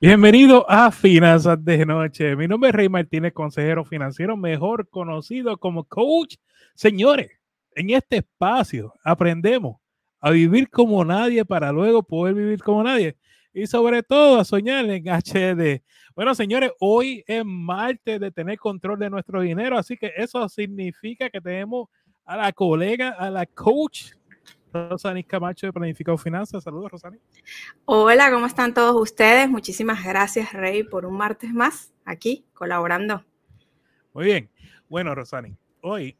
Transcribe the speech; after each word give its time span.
Bienvenido 0.00 0.68
a 0.68 0.90
Finanzas 0.90 1.64
de 1.64 1.86
Noche. 1.86 2.34
Mi 2.34 2.48
nombre 2.48 2.70
es 2.70 2.74
Rey 2.74 2.88
Martínez, 2.88 3.32
consejero 3.32 3.84
financiero, 3.84 4.36
mejor 4.36 4.88
conocido 4.90 5.56
como 5.56 5.84
coach. 5.84 6.34
Señores, 6.74 7.30
en 7.76 7.90
este 7.90 8.16
espacio 8.16 8.92
aprendemos 9.04 9.76
a 10.20 10.30
vivir 10.32 10.68
como 10.68 11.04
nadie 11.04 11.44
para 11.44 11.70
luego 11.70 12.02
poder 12.02 12.34
vivir 12.34 12.60
como 12.60 12.82
nadie 12.82 13.16
y 13.52 13.68
sobre 13.68 14.02
todo 14.02 14.40
a 14.40 14.44
soñar 14.44 14.84
en 14.90 15.04
HD. 15.08 15.82
Bueno, 16.16 16.34
señores, 16.34 16.72
hoy 16.80 17.22
es 17.26 17.44
martes 17.44 18.18
de 18.18 18.32
tener 18.32 18.58
control 18.58 18.98
de 18.98 19.10
nuestro 19.10 19.42
dinero, 19.42 19.78
así 19.78 19.96
que 19.96 20.12
eso 20.16 20.48
significa 20.48 21.30
que 21.30 21.40
tenemos 21.40 21.88
a 22.24 22.36
la 22.36 22.52
colega, 22.52 23.10
a 23.10 23.30
la 23.30 23.46
coach 23.46 24.10
Rosani 24.74 25.22
Camacho 25.24 25.66
de 25.66 25.72
Planificado 25.72 26.18
Finanzas. 26.18 26.64
Saludos, 26.64 26.90
Rosani. 26.90 27.18
Hola, 27.84 28.30
¿cómo 28.30 28.46
están 28.46 28.74
todos 28.74 29.00
ustedes? 29.00 29.48
Muchísimas 29.48 30.04
gracias, 30.04 30.52
Rey, 30.52 30.82
por 30.82 31.06
un 31.06 31.16
martes 31.16 31.52
más 31.52 31.92
aquí 32.04 32.44
colaborando. 32.52 33.24
Muy 34.12 34.24
bien. 34.26 34.50
Bueno, 34.88 35.14
Rosani, 35.14 35.56
hoy 35.80 36.16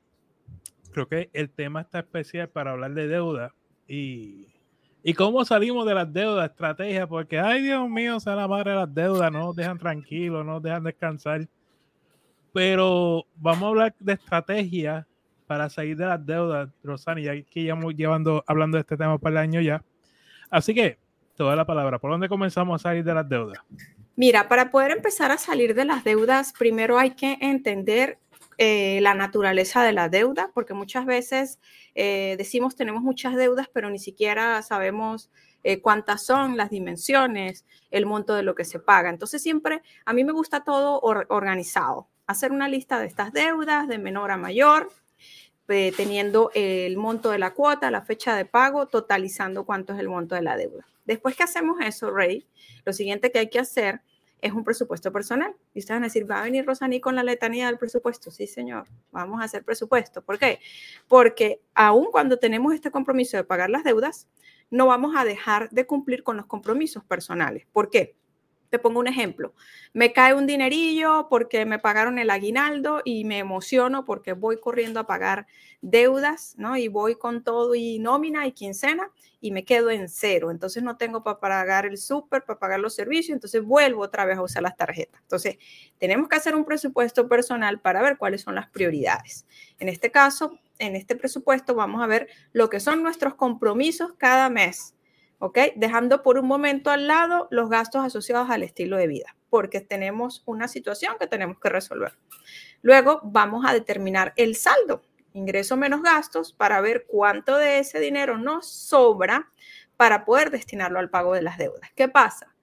creo 0.92 1.08
que 1.08 1.30
el 1.32 1.50
tema 1.50 1.82
está 1.82 2.00
especial 2.00 2.48
para 2.48 2.70
hablar 2.70 2.94
de 2.94 3.08
deuda 3.08 3.52
y, 3.88 4.46
y 5.02 5.14
cómo 5.14 5.44
salimos 5.44 5.86
de 5.86 5.94
las 5.94 6.12
deudas, 6.12 6.50
estrategia, 6.50 7.06
porque, 7.06 7.38
ay, 7.38 7.62
Dios 7.62 7.88
mío, 7.88 8.20
sea 8.20 8.36
la 8.36 8.48
madre 8.48 8.70
de 8.70 8.76
las 8.76 8.94
deudas, 8.94 9.32
no 9.32 9.40
nos 9.40 9.56
dejan 9.56 9.78
tranquilos, 9.78 10.44
no 10.44 10.54
nos 10.54 10.62
dejan 10.62 10.84
descansar. 10.84 11.48
Pero 12.52 13.26
vamos 13.34 13.64
a 13.64 13.66
hablar 13.66 13.94
de 13.98 14.12
estrategia 14.12 15.06
para 15.46 15.68
salir 15.70 15.96
de 15.96 16.06
las 16.06 16.24
deudas, 16.24 16.68
Rosani, 16.82 17.22
ya 17.22 17.32
que 17.42 17.62
llevamos 17.62 17.94
llevando, 17.94 18.42
hablando 18.46 18.76
de 18.76 18.82
este 18.82 18.96
tema 18.96 19.18
para 19.18 19.32
el 19.32 19.38
año 19.38 19.60
ya. 19.60 19.84
Así 20.50 20.74
que, 20.74 20.98
toda 21.36 21.56
la 21.56 21.66
palabra, 21.66 21.98
¿por 21.98 22.10
dónde 22.10 22.28
comenzamos 22.28 22.80
a 22.80 22.82
salir 22.82 23.04
de 23.04 23.14
las 23.14 23.28
deudas? 23.28 23.58
Mira, 24.16 24.48
para 24.48 24.70
poder 24.70 24.92
empezar 24.92 25.32
a 25.32 25.38
salir 25.38 25.74
de 25.74 25.84
las 25.84 26.04
deudas, 26.04 26.52
primero 26.56 26.98
hay 26.98 27.12
que 27.12 27.36
entender 27.40 28.18
eh, 28.58 29.00
la 29.00 29.14
naturaleza 29.14 29.82
de 29.82 29.92
la 29.92 30.08
deuda, 30.08 30.50
porque 30.54 30.74
muchas 30.74 31.06
veces 31.06 31.58
eh, 31.96 32.36
decimos 32.38 32.76
tenemos 32.76 33.02
muchas 33.02 33.34
deudas, 33.34 33.68
pero 33.72 33.90
ni 33.90 33.98
siquiera 33.98 34.62
sabemos 34.62 35.30
eh, 35.64 35.80
cuántas 35.80 36.24
son 36.24 36.56
las 36.56 36.70
dimensiones, 36.70 37.64
el 37.90 38.06
monto 38.06 38.34
de 38.34 38.44
lo 38.44 38.54
que 38.54 38.64
se 38.64 38.78
paga. 38.78 39.10
Entonces 39.10 39.42
siempre 39.42 39.82
a 40.04 40.12
mí 40.12 40.22
me 40.22 40.32
gusta 40.32 40.62
todo 40.62 41.00
organizado, 41.00 42.08
hacer 42.28 42.52
una 42.52 42.68
lista 42.68 43.00
de 43.00 43.06
estas 43.06 43.32
deudas 43.32 43.88
de 43.88 43.98
menor 43.98 44.30
a 44.30 44.36
mayor, 44.36 44.90
eh, 45.68 45.92
teniendo 45.96 46.50
el 46.54 46.96
monto 46.96 47.30
de 47.30 47.38
la 47.38 47.54
cuota, 47.54 47.90
la 47.90 48.02
fecha 48.02 48.36
de 48.36 48.44
pago, 48.44 48.86
totalizando 48.86 49.64
cuánto 49.64 49.94
es 49.94 50.00
el 50.00 50.08
monto 50.08 50.34
de 50.34 50.42
la 50.42 50.56
deuda. 50.56 50.86
Después 51.04 51.36
que 51.36 51.42
hacemos 51.42 51.78
eso, 51.80 52.10
Rey, 52.10 52.46
lo 52.84 52.92
siguiente 52.92 53.30
que 53.30 53.38
hay 53.38 53.48
que 53.48 53.58
hacer 53.58 54.00
es 54.44 54.52
un 54.52 54.62
presupuesto 54.62 55.10
personal. 55.10 55.54
Y 55.72 55.78
ustedes 55.78 55.96
van 55.96 56.04
a 56.04 56.06
decir, 56.06 56.30
¿va 56.30 56.40
a 56.40 56.44
venir 56.44 56.66
Rosaní 56.66 57.00
con 57.00 57.14
la 57.14 57.22
letanía 57.22 57.66
del 57.66 57.78
presupuesto? 57.78 58.30
Sí, 58.30 58.46
señor, 58.46 58.86
vamos 59.10 59.40
a 59.40 59.44
hacer 59.44 59.64
presupuesto. 59.64 60.22
¿Por 60.22 60.38
qué? 60.38 60.60
Porque 61.08 61.62
aun 61.74 62.08
cuando 62.12 62.38
tenemos 62.38 62.74
este 62.74 62.90
compromiso 62.90 63.38
de 63.38 63.44
pagar 63.44 63.70
las 63.70 63.84
deudas, 63.84 64.28
no 64.70 64.86
vamos 64.86 65.14
a 65.16 65.24
dejar 65.24 65.70
de 65.70 65.86
cumplir 65.86 66.22
con 66.22 66.36
los 66.36 66.44
compromisos 66.44 67.02
personales. 67.04 67.66
¿Por 67.72 67.88
qué? 67.88 68.16
Te 68.74 68.80
pongo 68.80 68.98
un 68.98 69.06
ejemplo. 69.06 69.54
Me 69.92 70.12
cae 70.12 70.34
un 70.34 70.48
dinerillo 70.48 71.28
porque 71.30 71.64
me 71.64 71.78
pagaron 71.78 72.18
el 72.18 72.28
aguinaldo 72.28 73.02
y 73.04 73.24
me 73.24 73.38
emociono 73.38 74.04
porque 74.04 74.32
voy 74.32 74.58
corriendo 74.58 74.98
a 74.98 75.06
pagar 75.06 75.46
deudas, 75.80 76.56
¿no? 76.58 76.76
Y 76.76 76.88
voy 76.88 77.14
con 77.14 77.44
todo 77.44 77.76
y 77.76 78.00
nómina 78.00 78.48
y 78.48 78.50
quincena 78.50 79.12
y 79.40 79.52
me 79.52 79.64
quedo 79.64 79.90
en 79.90 80.08
cero. 80.08 80.50
Entonces 80.50 80.82
no 80.82 80.96
tengo 80.96 81.22
para 81.22 81.38
pagar 81.38 81.86
el 81.86 81.98
súper, 81.98 82.42
para 82.42 82.58
pagar 82.58 82.80
los 82.80 82.96
servicios, 82.96 83.36
entonces 83.36 83.62
vuelvo 83.62 84.02
otra 84.02 84.24
vez 84.24 84.38
a 84.38 84.42
usar 84.42 84.64
las 84.64 84.76
tarjetas. 84.76 85.20
Entonces, 85.22 85.56
tenemos 85.98 86.28
que 86.28 86.34
hacer 86.34 86.56
un 86.56 86.64
presupuesto 86.64 87.28
personal 87.28 87.78
para 87.78 88.02
ver 88.02 88.18
cuáles 88.18 88.42
son 88.42 88.56
las 88.56 88.68
prioridades. 88.70 89.46
En 89.78 89.88
este 89.88 90.10
caso, 90.10 90.58
en 90.80 90.96
este 90.96 91.14
presupuesto 91.14 91.76
vamos 91.76 92.02
a 92.02 92.08
ver 92.08 92.26
lo 92.52 92.68
que 92.68 92.80
son 92.80 93.04
nuestros 93.04 93.36
compromisos 93.36 94.14
cada 94.18 94.50
mes 94.50 94.93
¿ok? 95.44 95.58
Dejando 95.76 96.22
por 96.22 96.38
un 96.38 96.46
momento 96.46 96.90
al 96.90 97.06
lado 97.06 97.48
los 97.50 97.68
gastos 97.68 98.02
asociados 98.02 98.48
al 98.48 98.62
estilo 98.62 98.96
de 98.96 99.06
vida, 99.06 99.36
porque 99.50 99.82
tenemos 99.82 100.42
una 100.46 100.68
situación 100.68 101.16
que 101.20 101.26
tenemos 101.26 101.60
que 101.60 101.68
resolver. 101.68 102.14
Luego 102.80 103.20
vamos 103.24 103.66
a 103.68 103.74
determinar 103.74 104.32
el 104.36 104.56
saldo, 104.56 105.02
ingreso 105.34 105.76
menos 105.76 106.00
gastos, 106.00 106.54
para 106.54 106.80
ver 106.80 107.04
cuánto 107.06 107.58
de 107.58 107.78
ese 107.78 108.00
dinero 108.00 108.38
nos 108.38 108.66
sobra 108.66 109.52
para 109.98 110.24
poder 110.24 110.50
destinarlo 110.50 110.98
al 110.98 111.10
pago 111.10 111.34
de 111.34 111.42
las 111.42 111.58
deudas. 111.58 111.90
¿Qué 111.94 112.08
pasa? 112.08 112.54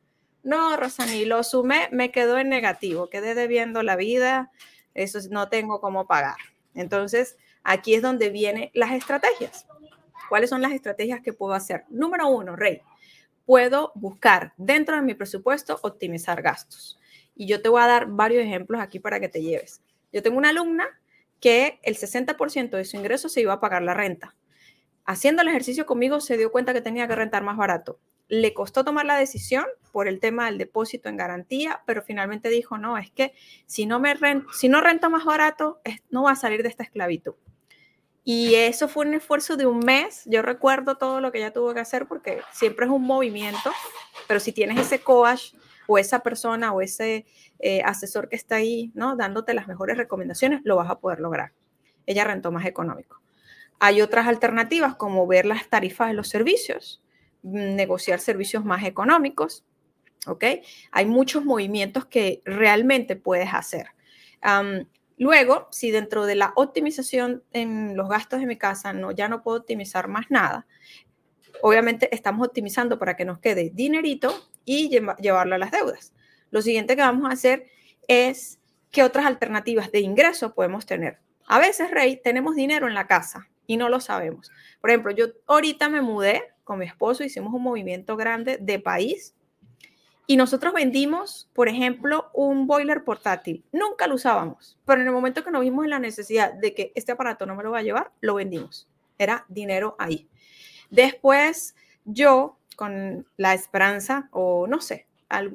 No, 0.42 0.76
Rosani, 0.76 1.26
lo 1.26 1.44
sumé, 1.44 1.88
me 1.92 2.12
quedó 2.12 2.40
en 2.40 2.50
negativo, 2.50 3.12
quedé 3.12 3.36
debiendo 3.36 3.84
la 3.84 3.96
vida, 3.96 4.52
eso 4.96 5.20
no 5.30 5.50
tengo 5.50 5.82
cómo 5.82 6.08
pagar. 6.08 6.38
Entonces, 6.74 7.38
aquí 7.64 7.94
es 7.94 8.02
donde 8.02 8.30
vienen 8.30 8.72
las 8.74 8.90
estrategias. 8.94 9.68
¿Cuáles 10.32 10.50
son 10.50 10.62
las 10.62 10.72
estrategias 10.72 11.20
que 11.20 11.34
puedo 11.34 11.54
hacer? 11.54 11.84
Número 11.90 12.30
uno, 12.30 12.56
Rey, 12.56 12.80
puedo 13.46 13.92
buscar 13.96 14.54
dentro 14.56 14.96
de 14.96 15.02
mi 15.02 15.14
presupuesto 15.14 15.78
optimizar 15.82 16.42
gastos. 16.42 16.98
Y 17.36 17.48
yo 17.48 17.62
te 17.62 17.68
voy 17.68 17.82
a 17.82 17.88
dar 17.88 18.08
varios 18.08 18.42
ejemplos 18.42 18.80
aquí 18.80 18.98
para 18.98 19.20
que 19.20 19.28
te 19.28 19.42
lleves. 19.42 19.82
Yo 20.14 20.24
tengo 20.24 20.38
una 20.38 20.52
alumna 20.52 20.88
que 21.42 21.82
el 21.84 21.98
60% 21.98 22.70
de 22.70 22.86
su 22.86 22.96
ingreso 22.96 23.28
se 23.28 23.42
iba 23.42 23.52
a 23.52 23.60
pagar 23.60 23.82
la 23.82 23.94
renta. 23.94 24.34
Haciendo 25.04 25.42
el 25.42 25.50
ejercicio 25.50 25.86
conmigo 25.86 26.22
se 26.22 26.38
dio 26.38 26.50
cuenta 26.50 26.74
que 26.74 26.80
tenía 26.80 27.10
que 27.10 27.16
rentar 27.18 27.44
más 27.44 27.58
barato. 27.58 28.00
Le 28.30 28.54
costó 28.54 28.86
tomar 28.86 29.06
la 29.06 29.18
decisión 29.18 29.66
por 29.92 30.08
el 30.08 30.22
tema 30.22 30.46
del 30.46 30.58
depósito 30.58 31.10
en 31.10 31.18
garantía, 31.18 31.84
pero 31.86 32.04
finalmente 32.04 32.48
dijo, 32.48 32.78
no, 32.78 32.98
es 32.98 33.12
que 33.12 33.34
si 33.66 33.86
no, 33.86 34.00
me 34.00 34.14
rento, 34.14 34.48
si 34.54 34.70
no 34.70 34.80
rento 34.80 35.10
más 35.10 35.26
barato, 35.26 35.82
no 36.10 36.24
va 36.24 36.32
a 36.32 36.36
salir 36.38 36.64
de 36.64 36.70
esta 36.70 36.84
esclavitud. 36.84 37.34
Y 38.24 38.56
eso 38.56 38.88
fue 38.88 39.06
un 39.08 39.16
esfuerzo 39.16 39.58
de 39.58 39.66
un 39.66 39.80
mes. 39.80 40.24
Yo 40.26 40.42
recuerdo 40.42 40.96
todo 40.96 41.22
lo 41.22 41.32
que 41.32 41.40
ella 41.40 41.54
tuvo 41.54 41.74
que 41.74 41.80
hacer 41.80 42.08
porque 42.08 42.42
siempre 42.52 42.86
es 42.86 42.92
un 42.92 43.04
movimiento, 43.04 43.72
pero 44.28 44.40
si 44.40 44.52
tienes 44.52 44.80
ese 44.80 45.00
coach 45.00 45.54
o 45.88 45.98
esa 45.98 46.20
persona 46.20 46.72
o 46.72 46.82
ese 46.82 47.26
eh, 47.60 47.82
asesor 47.84 48.30
que 48.30 48.36
está 48.36 48.56
ahí, 48.56 48.92
¿no? 48.94 49.16
Dándote 49.16 49.54
las 49.54 49.68
mejores 49.68 49.98
recomendaciones, 49.98 50.62
lo 50.64 50.76
vas 50.76 50.90
a 50.90 51.00
poder 51.00 51.20
lograr. 51.20 51.54
Ella 52.06 52.24
rentó 52.24 52.52
más 52.52 52.66
económico. 52.66 53.22
Hay 53.80 54.02
otras 54.02 54.28
alternativas 54.28 54.96
como 54.96 55.26
ver 55.26 55.46
las 55.46 55.68
tarifas 55.68 56.10
de 56.10 56.14
los 56.14 56.28
servicios, 56.28 57.02
mm, 57.42 57.76
negociar 57.76 58.20
servicios 58.20 58.64
más 58.64 58.84
económicos, 58.84 59.66
¿ok? 60.28 60.46
Hay 60.92 61.06
muchos 61.08 61.44
movimientos 61.44 62.06
que 62.06 62.44
realmente 62.46 63.16
puedes 63.16 63.52
hacer. 63.54 63.88
Luego, 65.22 65.68
si 65.70 65.92
dentro 65.92 66.26
de 66.26 66.34
la 66.34 66.52
optimización 66.56 67.44
en 67.54 67.96
los 67.96 68.10
gastos 68.10 68.40
de 68.40 68.48
mi 68.48 68.58
casa 68.58 68.92
no, 68.92 69.12
ya 69.12 69.30
no 69.30 69.44
puedo 69.44 69.60
optimizar 69.60 70.08
más 70.08 70.32
nada, 70.32 70.66
obviamente 71.62 72.10
estamos 72.12 72.48
optimizando 72.48 72.98
para 72.98 73.16
que 73.16 73.24
nos 73.24 73.38
quede 73.38 73.70
dinerito 73.72 74.34
y 74.66 74.90
llevarlo 74.90 75.54
a 75.54 75.60
las 75.60 75.70
deudas. 75.70 76.12
Lo 76.50 76.64
siguiente 76.64 76.96
que 76.96 77.04
vamos 77.04 77.30
a 77.30 77.34
hacer 77.34 77.68
es 78.08 78.60
qué 78.90 79.04
otras 79.04 79.28
alternativas 79.28 79.92
de 79.92 80.00
ingreso 80.00 80.56
podemos 80.56 80.88
tener. 80.88 81.20
A 81.46 81.60
veces, 81.60 81.92
Rey, 81.92 82.20
tenemos 82.24 82.56
dinero 82.56 82.88
en 82.88 82.96
la 82.96 83.06
casa 83.06 83.48
y 83.68 83.78
no 83.78 83.90
lo 83.90 84.00
sabemos. 84.00 84.52
Por 84.80 84.90
ejemplo, 84.90 85.12
yo 85.12 85.28
ahorita 85.46 85.88
me 85.88 86.02
mudé 86.02 86.46
con 86.64 86.80
mi 86.80 86.88
esposo, 86.88 87.24
hicimos 87.24 87.54
un 87.54 87.62
movimiento 87.62 88.18
grande 88.18 88.58
de 88.60 88.80
país 88.80 89.36
y 90.32 90.38
nosotros 90.38 90.74
vendimos, 90.74 91.50
por 91.52 91.68
ejemplo, 91.68 92.32
un 92.34 92.66
boiler 92.66 93.04
portátil. 93.04 93.66
Nunca 93.74 94.08
lo 94.08 94.16
usábamos, 94.16 94.80
pero 94.86 95.02
en 95.02 95.08
el 95.08 95.14
momento 95.14 95.44
que 95.44 95.52
nos 95.52 95.60
vimos 95.60 95.84
en 95.84 95.90
la 95.90 96.00
necesidad 96.00 96.54
de 96.54 96.74
que 96.74 96.94
este 96.96 97.12
aparato 97.12 97.46
no 97.46 97.54
me 97.54 97.64
lo 97.64 97.72
va 97.72 97.80
a 97.80 97.84
llevar, 97.84 98.14
lo 98.22 98.36
vendimos. 98.36 98.88
Era 99.18 99.44
dinero 99.50 99.98
ahí. 100.00 100.30
Después, 100.90 101.76
yo, 102.06 102.58
con 102.78 103.28
la 103.36 103.54
esperanza, 103.54 104.30
o 104.32 104.68
no 104.68 104.80
sé, 104.80 105.06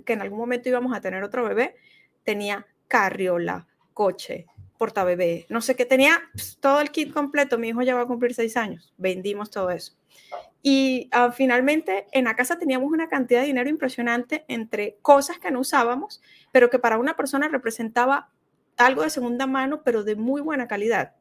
que 0.05 0.12
en 0.12 0.20
algún 0.20 0.40
momento 0.40 0.69
íbamos 0.69 0.94
a 0.94 1.00
tener 1.00 1.25
otro 1.25 1.49
bebé, 1.49 1.75
tenía 2.22 2.67
carriola, 2.87 3.67
coche, 3.94 4.44
portabebé, 4.76 5.46
no 5.49 5.62
sé 5.62 5.75
qué, 5.75 5.87
tenía 5.87 6.20
pues, 6.34 6.58
todo 6.61 6.82
el 6.82 6.90
kit 6.90 7.14
completo. 7.14 7.56
Mi 7.56 7.69
hijo 7.69 7.81
ya 7.81 7.94
va 7.94 8.02
a 8.02 8.06
cumplir 8.06 8.34
seis 8.34 8.58
años. 8.58 8.93
Vendimos 8.99 9.50
todo 9.50 9.70
eso. 9.70 9.94
Y 10.63 11.09
ah, 11.13 11.31
finalmente 11.31 12.07
en 12.13 12.25
la 12.25 12.35
casa 12.35 12.59
teníamos 12.59 12.91
una 12.91 13.09
cantidad 13.09 13.41
de 13.41 13.47
dinero 13.47 13.71
impresionante 13.71 14.45
entre 14.49 14.99
cosas 15.03 15.39
que 15.39 15.51
no 15.51 15.61
usábamos, 15.61 16.21
pero 16.53 16.71
que 16.71 16.79
para 16.79 16.99
una 16.99 17.17
persona 17.17 17.49
representaba 17.49 18.31
algo 18.77 19.03
de 19.03 19.11
segunda 19.11 19.47
mano, 19.47 19.83
pero 19.85 20.03
de 20.03 20.17
muy 20.17 20.41
buena 20.41 20.67
calidad. 20.67 21.15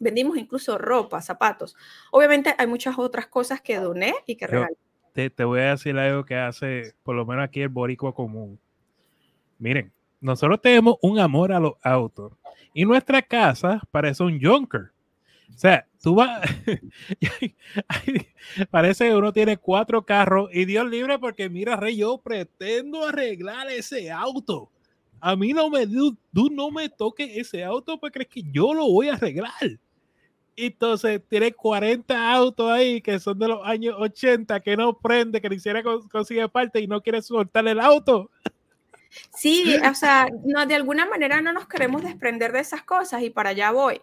Vendimos 0.00 0.36
incluso 0.36 0.78
ropa, 0.78 1.20
zapatos. 1.22 1.76
Obviamente 2.10 2.54
hay 2.58 2.66
muchas 2.66 2.98
otras 2.98 3.26
cosas 3.26 3.60
que 3.60 3.78
doné 3.78 4.14
y 4.26 4.36
que 4.36 4.46
regalé. 4.46 4.76
Te, 5.12 5.30
te, 5.30 5.44
voy 5.44 5.60
a 5.60 5.70
decir 5.70 5.96
algo 5.98 6.24
que 6.24 6.36
hace, 6.36 6.94
por 7.02 7.16
lo 7.16 7.26
menos 7.26 7.44
aquí 7.44 7.60
el 7.60 7.68
boricua 7.68 8.14
común. 8.14 8.60
Miren, 9.58 9.92
nosotros 10.20 10.60
tenemos 10.60 10.96
un 11.02 11.18
amor 11.18 11.52
a 11.52 11.60
los 11.60 11.74
autos 11.82 12.32
y 12.72 12.84
nuestra 12.84 13.22
casa 13.22 13.82
parece 13.90 14.22
un 14.22 14.40
junker. 14.40 14.92
O 15.54 15.58
sea, 15.58 15.86
tú 16.00 16.14
vas, 16.14 16.40
parece 18.70 19.08
que 19.08 19.14
uno 19.14 19.32
tiene 19.32 19.56
cuatro 19.56 20.04
carros 20.04 20.50
y 20.52 20.64
Dios 20.64 20.88
libre 20.88 21.18
porque 21.18 21.48
mira, 21.48 21.76
Rey, 21.76 21.96
yo 21.96 22.18
pretendo 22.18 23.06
arreglar 23.06 23.68
ese 23.68 24.10
auto. 24.10 24.70
A 25.20 25.34
mí 25.34 25.52
no 25.52 25.68
me, 25.68 25.86
tú 25.86 26.48
no 26.50 26.70
me 26.70 26.88
toques 26.88 27.36
ese 27.36 27.64
auto 27.64 27.98
porque 27.98 28.20
crees 28.20 28.28
que 28.28 28.52
yo 28.52 28.72
lo 28.72 28.86
voy 28.86 29.08
a 29.08 29.14
arreglar. 29.14 29.52
Entonces 30.56 31.20
tiene 31.28 31.52
40 31.52 32.32
autos 32.32 32.70
ahí 32.70 33.00
que 33.00 33.18
son 33.18 33.38
de 33.38 33.48
los 33.48 33.60
años 33.64 33.96
80 33.98 34.60
que 34.60 34.76
no 34.76 34.98
prende, 34.98 35.40
que 35.40 35.48
ni 35.48 35.56
siquiera 35.56 35.82
consigue 36.10 36.48
parte 36.48 36.80
y 36.80 36.86
no 36.86 37.00
quiere 37.00 37.22
soltar 37.22 37.66
el 37.66 37.80
auto. 37.80 38.30
Sí, 39.34 39.76
o 39.76 39.94
sea, 39.94 40.28
de 40.66 40.74
alguna 40.74 41.06
manera 41.06 41.40
no 41.40 41.52
nos 41.52 41.66
queremos 41.66 42.02
desprender 42.02 42.52
de 42.52 42.60
esas 42.60 42.82
cosas 42.82 43.22
y 43.22 43.30
para 43.30 43.50
allá 43.50 43.70
voy. 43.70 44.00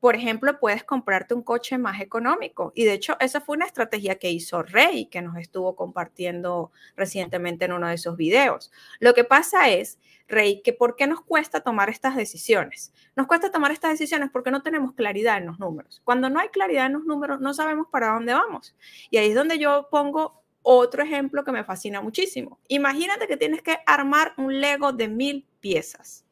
Por 0.00 0.14
ejemplo, 0.14 0.60
puedes 0.60 0.84
comprarte 0.84 1.34
un 1.34 1.42
coche 1.42 1.76
más 1.76 2.00
económico. 2.00 2.72
Y 2.74 2.84
de 2.84 2.92
hecho, 2.92 3.16
esa 3.20 3.40
fue 3.40 3.56
una 3.56 3.66
estrategia 3.66 4.18
que 4.18 4.30
hizo 4.30 4.62
Rey, 4.62 5.06
que 5.06 5.22
nos 5.22 5.36
estuvo 5.36 5.74
compartiendo 5.74 6.70
recientemente 6.96 7.64
en 7.64 7.72
uno 7.72 7.88
de 7.88 7.94
esos 7.94 8.16
videos. 8.16 8.70
Lo 9.00 9.14
que 9.14 9.24
pasa 9.24 9.68
es, 9.68 9.98
Rey, 10.28 10.62
que 10.62 10.72
¿por 10.72 10.94
qué 10.94 11.06
nos 11.06 11.22
cuesta 11.22 11.60
tomar 11.60 11.88
estas 11.90 12.14
decisiones? 12.14 12.92
Nos 13.16 13.26
cuesta 13.26 13.50
tomar 13.50 13.72
estas 13.72 13.90
decisiones 13.90 14.30
porque 14.30 14.50
no 14.50 14.62
tenemos 14.62 14.92
claridad 14.92 15.38
en 15.38 15.46
los 15.46 15.58
números. 15.58 16.00
Cuando 16.04 16.30
no 16.30 16.38
hay 16.38 16.48
claridad 16.50 16.86
en 16.86 16.92
los 16.92 17.04
números, 17.04 17.40
no 17.40 17.54
sabemos 17.54 17.88
para 17.90 18.12
dónde 18.12 18.34
vamos. 18.34 18.76
Y 19.10 19.16
ahí 19.16 19.30
es 19.30 19.34
donde 19.34 19.58
yo 19.58 19.88
pongo 19.90 20.42
otro 20.62 21.02
ejemplo 21.02 21.44
que 21.44 21.52
me 21.52 21.64
fascina 21.64 22.00
muchísimo. 22.02 22.58
Imagínate 22.68 23.26
que 23.26 23.36
tienes 23.36 23.62
que 23.62 23.78
armar 23.86 24.34
un 24.36 24.60
Lego 24.60 24.92
de 24.92 25.08
mil 25.08 25.46
piezas 25.60 26.27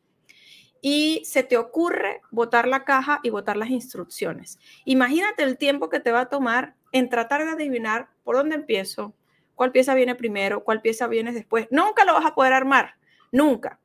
y 0.88 1.24
se 1.24 1.42
te 1.42 1.56
ocurre 1.56 2.20
botar 2.30 2.68
la 2.68 2.84
caja 2.84 3.18
y 3.24 3.30
botar 3.30 3.56
las 3.56 3.70
instrucciones. 3.70 4.60
Imagínate 4.84 5.42
el 5.42 5.58
tiempo 5.58 5.88
que 5.88 5.98
te 5.98 6.12
va 6.12 6.20
a 6.20 6.28
tomar 6.28 6.76
en 6.92 7.08
tratar 7.08 7.44
de 7.44 7.50
adivinar 7.50 8.08
por 8.22 8.36
dónde 8.36 8.54
empiezo, 8.54 9.12
cuál 9.56 9.72
pieza 9.72 9.96
viene 9.96 10.14
primero, 10.14 10.62
cuál 10.62 10.82
pieza 10.82 11.08
viene 11.08 11.32
después. 11.32 11.66
Nunca 11.72 12.04
lo 12.04 12.12
vas 12.14 12.24
a 12.24 12.36
poder 12.36 12.52
armar, 12.52 12.94
nunca. 13.32 13.80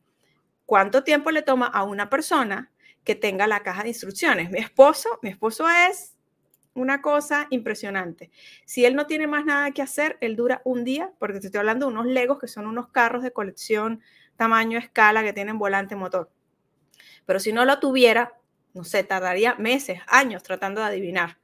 ¿Cuánto 0.68 1.04
tiempo 1.04 1.32
le 1.32 1.42
toma 1.42 1.66
a 1.66 1.82
una 1.86 2.08
persona 2.08 2.72
que 3.04 3.16
tenga 3.16 3.48
la 3.48 3.64
caja 3.64 3.82
de 3.82 3.90
instrucciones? 3.90 4.52
Mi 4.52 4.60
esposo, 4.60 5.18
mi 5.24 5.32
esposo 5.32 5.68
es 5.68 6.16
una 6.76 7.02
cosa 7.02 7.48
impresionante. 7.50 8.30
Si 8.66 8.86
él 8.86 8.96
no 8.96 9.08
tiene 9.08 9.26
más 9.26 9.44
nada 9.44 9.72
que 9.72 9.82
hacer, 9.82 10.20
él 10.22 10.36
dura 10.36 10.62
un 10.66 10.84
día, 10.84 11.12
porque 11.18 11.40
te 11.40 11.48
estoy 11.48 11.58
hablando 11.58 11.88
de 11.88 11.94
unos 11.94 12.06
Legos 12.06 12.38
que 12.38 12.48
son 12.48 12.68
unos 12.68 12.90
carros 12.90 13.24
de 13.24 13.34
colección, 13.34 14.04
tamaño, 14.38 14.78
escala, 14.78 15.24
que 15.24 15.34
tienen 15.34 15.58
volante, 15.58 15.96
motor. 15.96 16.30
Pero 17.26 17.40
si 17.40 17.52
no 17.54 17.66
lo 17.66 17.80
tuviera, 17.80 18.34
no 18.74 18.84
sé, 18.84 19.04
tardaría 19.04 19.56
meses, 19.56 20.00
años 20.08 20.44
tratando 20.44 20.82
de 20.82 20.88
adivinar. 20.88 21.38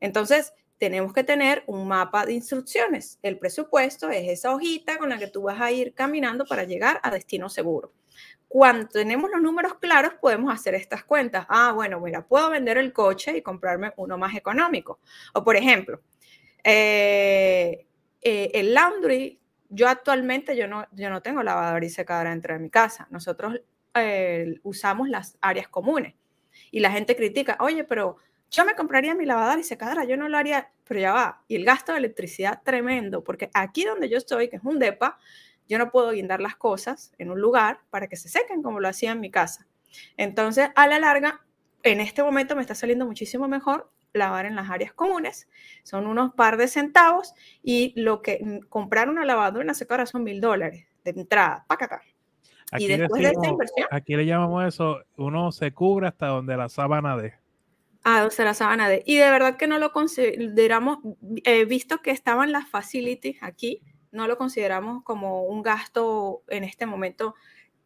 Entonces, 0.00 0.52
tenemos 0.78 1.12
que 1.12 1.24
tener 1.24 1.64
un 1.66 1.86
mapa 1.86 2.24
de 2.24 2.34
instrucciones. 2.34 3.18
El 3.22 3.38
presupuesto 3.38 4.10
es 4.10 4.28
esa 4.28 4.54
hojita 4.54 4.98
con 4.98 5.08
la 5.08 5.18
que 5.18 5.26
tú 5.26 5.42
vas 5.42 5.60
a 5.60 5.70
ir 5.72 5.92
caminando 5.92 6.44
para 6.46 6.64
llegar 6.64 7.00
a 7.02 7.10
destino 7.10 7.48
seguro. 7.48 7.92
Cuando 8.46 8.88
tenemos 8.88 9.30
los 9.30 9.42
números 9.42 9.74
claros, 9.74 10.14
podemos 10.14 10.52
hacer 10.54 10.74
estas 10.74 11.04
cuentas. 11.04 11.44
Ah, 11.48 11.72
bueno, 11.72 12.00
mira, 12.00 12.26
puedo 12.26 12.48
vender 12.50 12.78
el 12.78 12.92
coche 12.92 13.36
y 13.36 13.42
comprarme 13.42 13.92
uno 13.96 14.16
más 14.16 14.34
económico. 14.34 15.00
O, 15.34 15.44
por 15.44 15.56
ejemplo, 15.56 16.00
eh, 16.64 17.86
eh, 18.22 18.50
el 18.54 18.72
laundry, 18.72 19.38
yo 19.68 19.88
actualmente 19.88 20.56
yo 20.56 20.66
no, 20.66 20.86
yo 20.92 21.10
no 21.10 21.20
tengo 21.20 21.42
lavadora 21.42 21.84
y 21.84 21.90
secadora 21.90 22.30
dentro 22.30 22.54
de 22.54 22.60
mi 22.60 22.70
casa. 22.70 23.06
Nosotros 23.10 23.60
usamos 24.62 25.08
las 25.08 25.38
áreas 25.40 25.68
comunes. 25.68 26.14
Y 26.70 26.80
la 26.80 26.90
gente 26.90 27.16
critica, 27.16 27.56
oye, 27.60 27.84
pero 27.84 28.16
yo 28.50 28.64
me 28.64 28.74
compraría 28.74 29.14
mi 29.14 29.26
lavadora 29.26 29.60
y 29.60 29.64
secadora, 29.64 30.04
yo 30.04 30.16
no 30.16 30.28
lo 30.28 30.38
haría, 30.38 30.70
pero 30.84 31.00
ya 31.00 31.12
va. 31.12 31.42
Y 31.48 31.56
el 31.56 31.64
gasto 31.64 31.92
de 31.92 31.98
electricidad 31.98 32.62
tremendo, 32.64 33.22
porque 33.22 33.50
aquí 33.54 33.84
donde 33.84 34.08
yo 34.08 34.16
estoy, 34.16 34.48
que 34.48 34.56
es 34.56 34.64
un 34.64 34.78
DEPA, 34.78 35.18
yo 35.68 35.78
no 35.78 35.90
puedo 35.90 36.10
guindar 36.12 36.40
las 36.40 36.56
cosas 36.56 37.12
en 37.18 37.30
un 37.30 37.40
lugar 37.40 37.80
para 37.90 38.08
que 38.08 38.16
se 38.16 38.28
sequen 38.28 38.62
como 38.62 38.80
lo 38.80 38.88
hacía 38.88 39.12
en 39.12 39.20
mi 39.20 39.30
casa. 39.30 39.66
Entonces, 40.16 40.70
a 40.74 40.86
la 40.86 40.98
larga, 40.98 41.44
en 41.82 42.00
este 42.00 42.22
momento 42.22 42.56
me 42.56 42.62
está 42.62 42.74
saliendo 42.74 43.06
muchísimo 43.06 43.48
mejor 43.48 43.90
lavar 44.14 44.46
en 44.46 44.56
las 44.56 44.70
áreas 44.70 44.92
comunes. 44.94 45.48
Son 45.82 46.06
unos 46.06 46.32
par 46.34 46.56
de 46.56 46.68
centavos 46.68 47.34
y 47.62 47.92
lo 48.00 48.22
que 48.22 48.40
mm, 48.42 48.68
comprar 48.68 49.08
una 49.08 49.24
lavadora 49.24 49.62
y 49.62 49.64
una 49.64 49.74
secadora 49.74 50.06
son 50.06 50.24
mil 50.24 50.40
dólares 50.40 50.86
de 51.04 51.10
entrada. 51.10 51.66
Acá. 51.68 52.02
Aquí 52.72 52.84
y 52.84 52.96
después 52.96 53.22
de 53.22 53.28
esta 53.30 53.48
inversión. 53.48 53.86
Aquí 53.90 54.16
le 54.16 54.26
llamamos 54.26 54.66
eso, 54.66 55.00
uno 55.16 55.52
se 55.52 55.72
cubre 55.72 56.06
hasta 56.06 56.26
donde 56.26 56.56
la 56.56 56.68
sábana 56.68 57.16
de. 57.16 57.34
Ah, 58.04 58.20
donde 58.20 58.44
la 58.44 58.54
sábana 58.54 58.88
de. 58.88 59.02
Y 59.06 59.16
de 59.16 59.30
verdad 59.30 59.56
que 59.56 59.66
no 59.66 59.78
lo 59.78 59.92
consideramos, 59.92 60.98
he 61.44 61.64
visto 61.64 61.98
que 61.98 62.10
estaban 62.10 62.52
las 62.52 62.68
facilities 62.68 63.42
aquí, 63.42 63.82
no 64.12 64.26
lo 64.26 64.36
consideramos 64.36 65.02
como 65.02 65.44
un 65.44 65.62
gasto 65.62 66.42
en 66.48 66.64
este 66.64 66.86
momento 66.86 67.34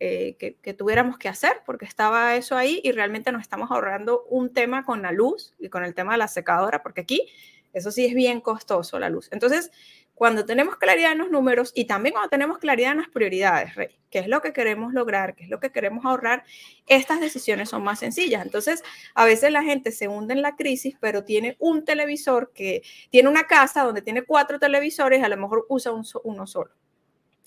eh, 0.01 0.37
que, 0.39 0.57
que, 0.57 0.75
tuviéramos 0.75 1.17
que 1.17 1.29
hacer, 1.29 1.63
porque 1.65 1.85
estaba 1.85 2.35
eso 2.35 2.57
ahí 2.57 2.81
y 2.83 2.91
realmente 2.91 3.31
nos 3.31 3.43
estamos 3.43 3.71
ahorrando 3.71 4.25
un 4.29 4.53
tema 4.53 4.85
con 4.85 5.03
la 5.03 5.13
luz 5.13 5.55
y 5.61 5.69
con 5.69 5.85
el 5.85 5.95
tema 5.95 6.13
de 6.13 6.19
la 6.19 6.29
secadora, 6.29 6.83
porque 6.83 7.03
aquí 7.03 7.29
eso 7.73 7.91
sí 7.91 8.05
es 8.05 8.15
bien 8.15 8.41
costoso 8.41 8.99
la 8.99 9.09
luz. 9.09 9.29
Entonces, 9.33 9.71
cuando 10.15 10.45
tenemos 10.45 10.77
claridad 10.77 11.13
en 11.13 11.19
los 11.19 11.31
números 11.31 11.73
y 11.75 11.87
también 11.87 12.13
cuando 12.13 12.29
tenemos 12.29 12.59
claridad 12.59 12.93
en 12.93 12.99
las 12.99 13.09
prioridades, 13.09 13.75
Rey, 13.75 13.99
qué 14.11 14.21
es 14.21 14.29
lo 14.29 14.41
que 14.41 14.53
queremos 14.53 14.93
lograr, 14.93 15.35
qué 15.35 15.45
es 15.45 15.51
lo 15.51 15.59
que 15.59 15.73
queremos 15.73 16.05
ahorrar, 16.05 16.45
estas 16.87 17.21
decisiones 17.21 17.71
son 17.71 17.83
más 17.83 17.99
sencillas. 17.99 18.45
Entonces, 18.45 18.83
a 19.15 19.25
veces 19.25 19.51
la 19.51 19.63
gente 19.63 19.91
se 19.91 20.09
hunde 20.09 20.35
en 20.35 20.43
la 20.43 20.55
crisis, 20.55 20.97
pero 21.01 21.25
tiene 21.25 21.57
un 21.59 21.85
televisor 21.85 22.53
que 22.55 22.83
tiene 23.11 23.29
una 23.29 23.45
casa 23.47 23.83
donde 23.83 24.03
tiene 24.03 24.23
cuatro 24.23 24.59
televisores, 24.59 25.23
a 25.25 25.29
lo 25.29 25.37
mejor 25.37 25.67
usa 25.69 25.93
uno 26.25 26.47
solo. 26.47 26.71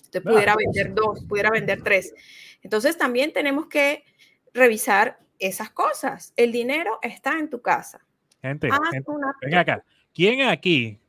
Usted 0.01 0.23
pudiera 0.23 0.55
vender 0.55 0.93
dos, 0.93 1.23
pudiera 1.25 1.51
vender 1.51 1.81
tres. 1.81 2.13
Entonces, 2.61 2.97
también 2.97 3.31
tenemos 3.31 3.67
que 3.67 4.03
revisar 4.53 5.19
esas 5.39 5.69
cosas. 5.69 6.33
El 6.35 6.51
dinero 6.51 6.99
está 7.01 7.37
en 7.37 7.49
tu 7.49 7.61
casa. 7.61 8.05
Gente, 8.41 8.69
gente 8.91 9.11
ven 9.41 9.55
acá. 9.55 9.83
¿Quién 10.13 10.41
aquí 10.41 10.99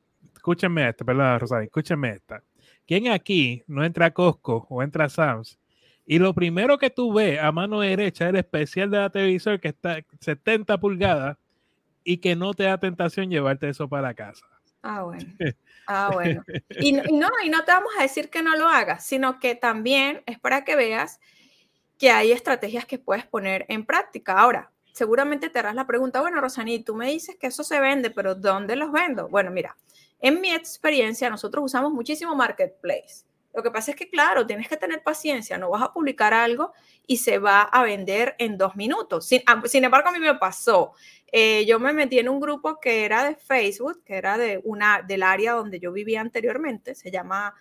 escúchenme 0.46 0.88
esta, 0.88 1.04
perdón, 1.04 1.40
Rosario, 1.40 1.64
escúchenme 1.64 2.10
esta. 2.10 2.40
¿Quién 2.86 3.08
aquí 3.08 3.64
no 3.66 3.84
entra 3.84 4.06
a 4.06 4.10
Costco 4.12 4.64
o 4.70 4.80
entra 4.80 5.06
a 5.06 5.08
Sam's? 5.08 5.58
Y 6.06 6.20
lo 6.20 6.32
primero 6.34 6.78
que 6.78 6.88
tú 6.88 7.12
ves 7.12 7.40
a 7.40 7.50
mano 7.50 7.80
derecha 7.80 8.26
es 8.26 8.30
el 8.30 8.36
especial 8.36 8.88
de 8.88 8.98
la 8.98 9.10
televisor 9.10 9.58
que 9.58 9.68
está 9.68 9.98
70 10.20 10.78
pulgadas 10.78 11.36
y 12.04 12.18
que 12.18 12.36
no 12.36 12.54
te 12.54 12.62
da 12.62 12.78
tentación 12.78 13.28
llevarte 13.28 13.68
eso 13.68 13.88
para 13.88 14.14
casa. 14.14 14.46
Ah, 14.82 15.02
bueno. 15.02 15.24
Ah, 15.88 16.10
bueno. 16.12 16.42
Y, 16.80 16.90
no, 16.90 17.28
y 17.44 17.48
no 17.48 17.64
te 17.64 17.70
vamos 17.70 17.92
a 17.96 18.02
decir 18.02 18.28
que 18.28 18.42
no 18.42 18.56
lo 18.56 18.66
hagas, 18.66 19.06
sino 19.06 19.38
que 19.38 19.54
también 19.54 20.20
es 20.26 20.36
para 20.36 20.64
que 20.64 20.74
veas 20.74 21.20
que 21.96 22.10
hay 22.10 22.32
estrategias 22.32 22.86
que 22.86 22.98
puedes 22.98 23.24
poner 23.24 23.66
en 23.68 23.86
práctica. 23.86 24.32
Ahora, 24.32 24.72
seguramente 24.90 25.48
te 25.48 25.60
harás 25.60 25.76
la 25.76 25.86
pregunta, 25.86 26.20
bueno, 26.20 26.40
Rosaní, 26.40 26.82
tú 26.82 26.96
me 26.96 27.06
dices 27.06 27.36
que 27.36 27.46
eso 27.46 27.62
se 27.62 27.78
vende, 27.78 28.10
pero 28.10 28.34
¿dónde 28.34 28.74
los 28.74 28.90
vendo? 28.90 29.28
Bueno, 29.28 29.52
mira, 29.52 29.76
en 30.20 30.40
mi 30.40 30.52
experiencia, 30.52 31.30
nosotros 31.30 31.64
usamos 31.64 31.92
muchísimo 31.92 32.34
Marketplace. 32.34 33.26
Lo 33.56 33.62
que 33.62 33.70
pasa 33.70 33.92
es 33.92 33.96
que, 33.96 34.10
claro, 34.10 34.46
tienes 34.46 34.68
que 34.68 34.76
tener 34.76 35.02
paciencia, 35.02 35.56
no 35.56 35.70
vas 35.70 35.82
a 35.82 35.92
publicar 35.92 36.34
algo 36.34 36.72
y 37.06 37.16
se 37.16 37.38
va 37.38 37.62
a 37.62 37.82
vender 37.82 38.34
en 38.38 38.58
dos 38.58 38.76
minutos. 38.76 39.26
Sin, 39.26 39.40
ah, 39.46 39.62
embargo, 39.72 40.10
a 40.10 40.12
mí 40.12 40.18
me 40.18 40.34
pasó. 40.34 40.92
Eh, 41.32 41.64
yo 41.66 41.80
me 41.80 41.94
metí 41.94 42.18
en 42.18 42.28
un 42.28 42.38
grupo 42.38 42.78
que 42.78 43.06
era 43.06 43.24
de 43.24 43.34
Facebook, 43.34 44.02
que 44.04 44.16
era 44.16 44.36
de 44.36 44.60
una, 44.64 45.00
del 45.00 45.22
área 45.22 45.54
donde 45.54 45.80
yo 45.80 45.90
vivía 45.90 46.20
anteriormente, 46.20 46.94
se 46.94 47.10
llama 47.10 47.54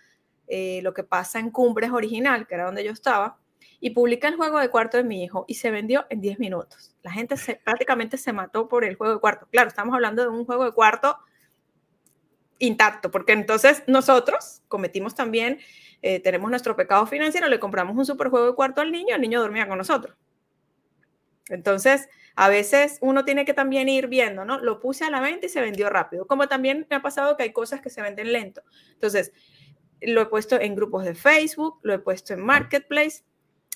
eh, 0.46 0.80
Lo 0.82 0.92
que 0.92 1.02
pasa 1.02 1.38
en 1.38 1.50
Cumbres 1.50 1.90
Original, 1.90 2.46
que 2.46 2.54
era 2.56 2.66
donde 2.66 2.84
yo 2.84 2.92
estaba, 2.92 3.38
y 3.80 3.90
publica 3.90 4.28
el 4.28 4.36
juego 4.36 4.58
de 4.58 4.68
cuarto 4.68 4.98
de 4.98 5.04
mi 5.04 5.24
hijo 5.24 5.46
y 5.48 5.54
se 5.54 5.70
vendió 5.70 6.04
en 6.10 6.20
10 6.20 6.38
minutos. 6.38 6.94
La 7.02 7.10
gente 7.10 7.36
prácticamente 7.64 8.18
se 8.18 8.34
mató 8.34 8.68
por 8.68 8.84
el 8.84 8.96
juego 8.96 9.14
de 9.14 9.20
cuarto. 9.20 9.48
Claro, 9.50 9.68
estamos 9.68 9.94
hablando 9.94 10.22
de 10.22 10.28
un 10.28 10.44
juego 10.44 10.64
de 10.64 10.72
cuarto 10.72 11.16
intacto, 12.58 13.10
porque 13.10 13.32
entonces 13.32 13.82
nosotros 13.86 14.62
cometimos 14.68 15.14
también, 15.14 15.58
eh, 16.02 16.20
tenemos 16.20 16.50
nuestro 16.50 16.76
pecado 16.76 17.06
financiero, 17.06 17.48
le 17.48 17.58
compramos 17.58 17.96
un 17.96 18.06
superjuego 18.06 18.46
de 18.46 18.54
cuarto 18.54 18.80
al 18.80 18.92
niño, 18.92 19.14
el 19.14 19.20
niño 19.20 19.40
dormía 19.40 19.68
con 19.68 19.78
nosotros. 19.78 20.16
Entonces, 21.48 22.08
a 22.34 22.48
veces 22.48 22.98
uno 23.00 23.24
tiene 23.24 23.44
que 23.44 23.54
también 23.54 23.88
ir 23.88 24.08
viendo, 24.08 24.44
¿no? 24.44 24.58
Lo 24.58 24.80
puse 24.80 25.04
a 25.04 25.10
la 25.10 25.20
venta 25.20 25.46
y 25.46 25.48
se 25.48 25.60
vendió 25.60 25.88
rápido, 25.88 26.26
como 26.26 26.48
también 26.48 26.86
me 26.90 26.96
ha 26.96 27.02
pasado 27.02 27.36
que 27.36 27.44
hay 27.44 27.52
cosas 27.52 27.80
que 27.80 27.90
se 27.90 28.02
venden 28.02 28.32
lento. 28.32 28.62
Entonces, 28.92 29.32
lo 30.00 30.20
he 30.20 30.26
puesto 30.26 30.60
en 30.60 30.74
grupos 30.74 31.04
de 31.04 31.14
Facebook, 31.14 31.78
lo 31.82 31.94
he 31.94 31.98
puesto 31.98 32.34
en 32.34 32.44
Marketplace, 32.44 33.24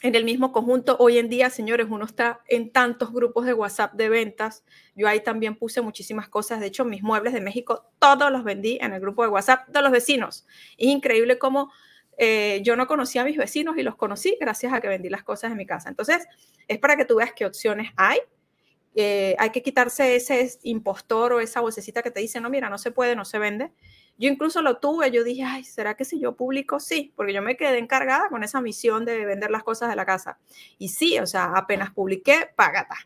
en 0.02 0.14
el 0.14 0.24
mismo 0.24 0.52
conjunto. 0.52 0.96
Hoy 0.98 1.18
en 1.18 1.28
día, 1.28 1.50
señores, 1.50 1.86
uno 1.90 2.04
está 2.04 2.40
en 2.48 2.70
tantos 2.72 3.12
grupos 3.12 3.46
de 3.46 3.54
WhatsApp 3.54 3.94
de 3.94 4.08
ventas. 4.08 4.64
Yo 4.94 5.08
ahí 5.08 5.20
también 5.20 5.56
puse 5.56 5.80
muchísimas 5.80 6.28
cosas. 6.28 6.60
De 6.60 6.66
hecho, 6.66 6.84
mis 6.84 7.02
muebles 7.02 7.32
de 7.32 7.40
México, 7.40 7.90
todos 7.98 8.30
los 8.32 8.44
vendí 8.44 8.78
en 8.80 8.92
el 8.92 9.00
grupo 9.00 9.22
de 9.22 9.28
WhatsApp 9.28 9.68
de 9.68 9.82
los 9.82 9.92
vecinos. 9.92 10.46
Es 10.78 10.88
increíble 10.88 11.38
cómo 11.38 11.70
eh, 12.18 12.60
yo 12.64 12.76
no 12.76 12.86
conocía 12.86 13.22
a 13.22 13.24
mis 13.24 13.36
vecinos 13.36 13.76
y 13.76 13.82
los 13.82 13.96
conocí 13.96 14.36
gracias 14.40 14.72
a 14.72 14.80
que 14.80 14.88
vendí 14.88 15.08
las 15.08 15.22
cosas 15.22 15.50
en 15.50 15.56
mi 15.56 15.66
casa. 15.66 15.88
Entonces, 15.88 16.26
es 16.68 16.78
para 16.78 16.96
que 16.96 17.04
tú 17.04 17.16
veas 17.16 17.32
qué 17.34 17.46
opciones 17.46 17.90
hay 17.96 18.18
eh, 18.94 19.36
hay 19.38 19.50
que 19.50 19.62
quitarse 19.62 20.16
ese 20.16 20.58
impostor 20.64 21.32
o 21.32 21.40
esa 21.40 21.60
vocecita 21.60 22.02
que 22.02 22.10
te 22.10 22.20
dice, 22.20 22.40
no, 22.40 22.50
mira, 22.50 22.68
no 22.68 22.78
se 22.78 22.90
puede, 22.90 23.14
no 23.14 23.24
se 23.24 23.38
vende. 23.38 23.72
Yo 24.20 24.28
incluso 24.28 24.60
lo 24.60 24.76
tuve, 24.76 25.10
yo 25.10 25.24
dije, 25.24 25.44
ay, 25.44 25.64
¿será 25.64 25.94
que 25.94 26.04
si 26.04 26.20
yo 26.20 26.36
publico? 26.36 26.78
Sí, 26.78 27.10
porque 27.16 27.32
yo 27.32 27.40
me 27.40 27.56
quedé 27.56 27.78
encargada 27.78 28.28
con 28.28 28.44
esa 28.44 28.60
misión 28.60 29.06
de 29.06 29.24
vender 29.24 29.50
las 29.50 29.62
cosas 29.62 29.88
de 29.88 29.96
la 29.96 30.04
casa. 30.04 30.38
Y 30.76 30.88
sí, 30.88 31.18
o 31.18 31.26
sea, 31.26 31.52
apenas 31.56 31.90
publiqué, 31.90 32.50
págata. 32.54 32.96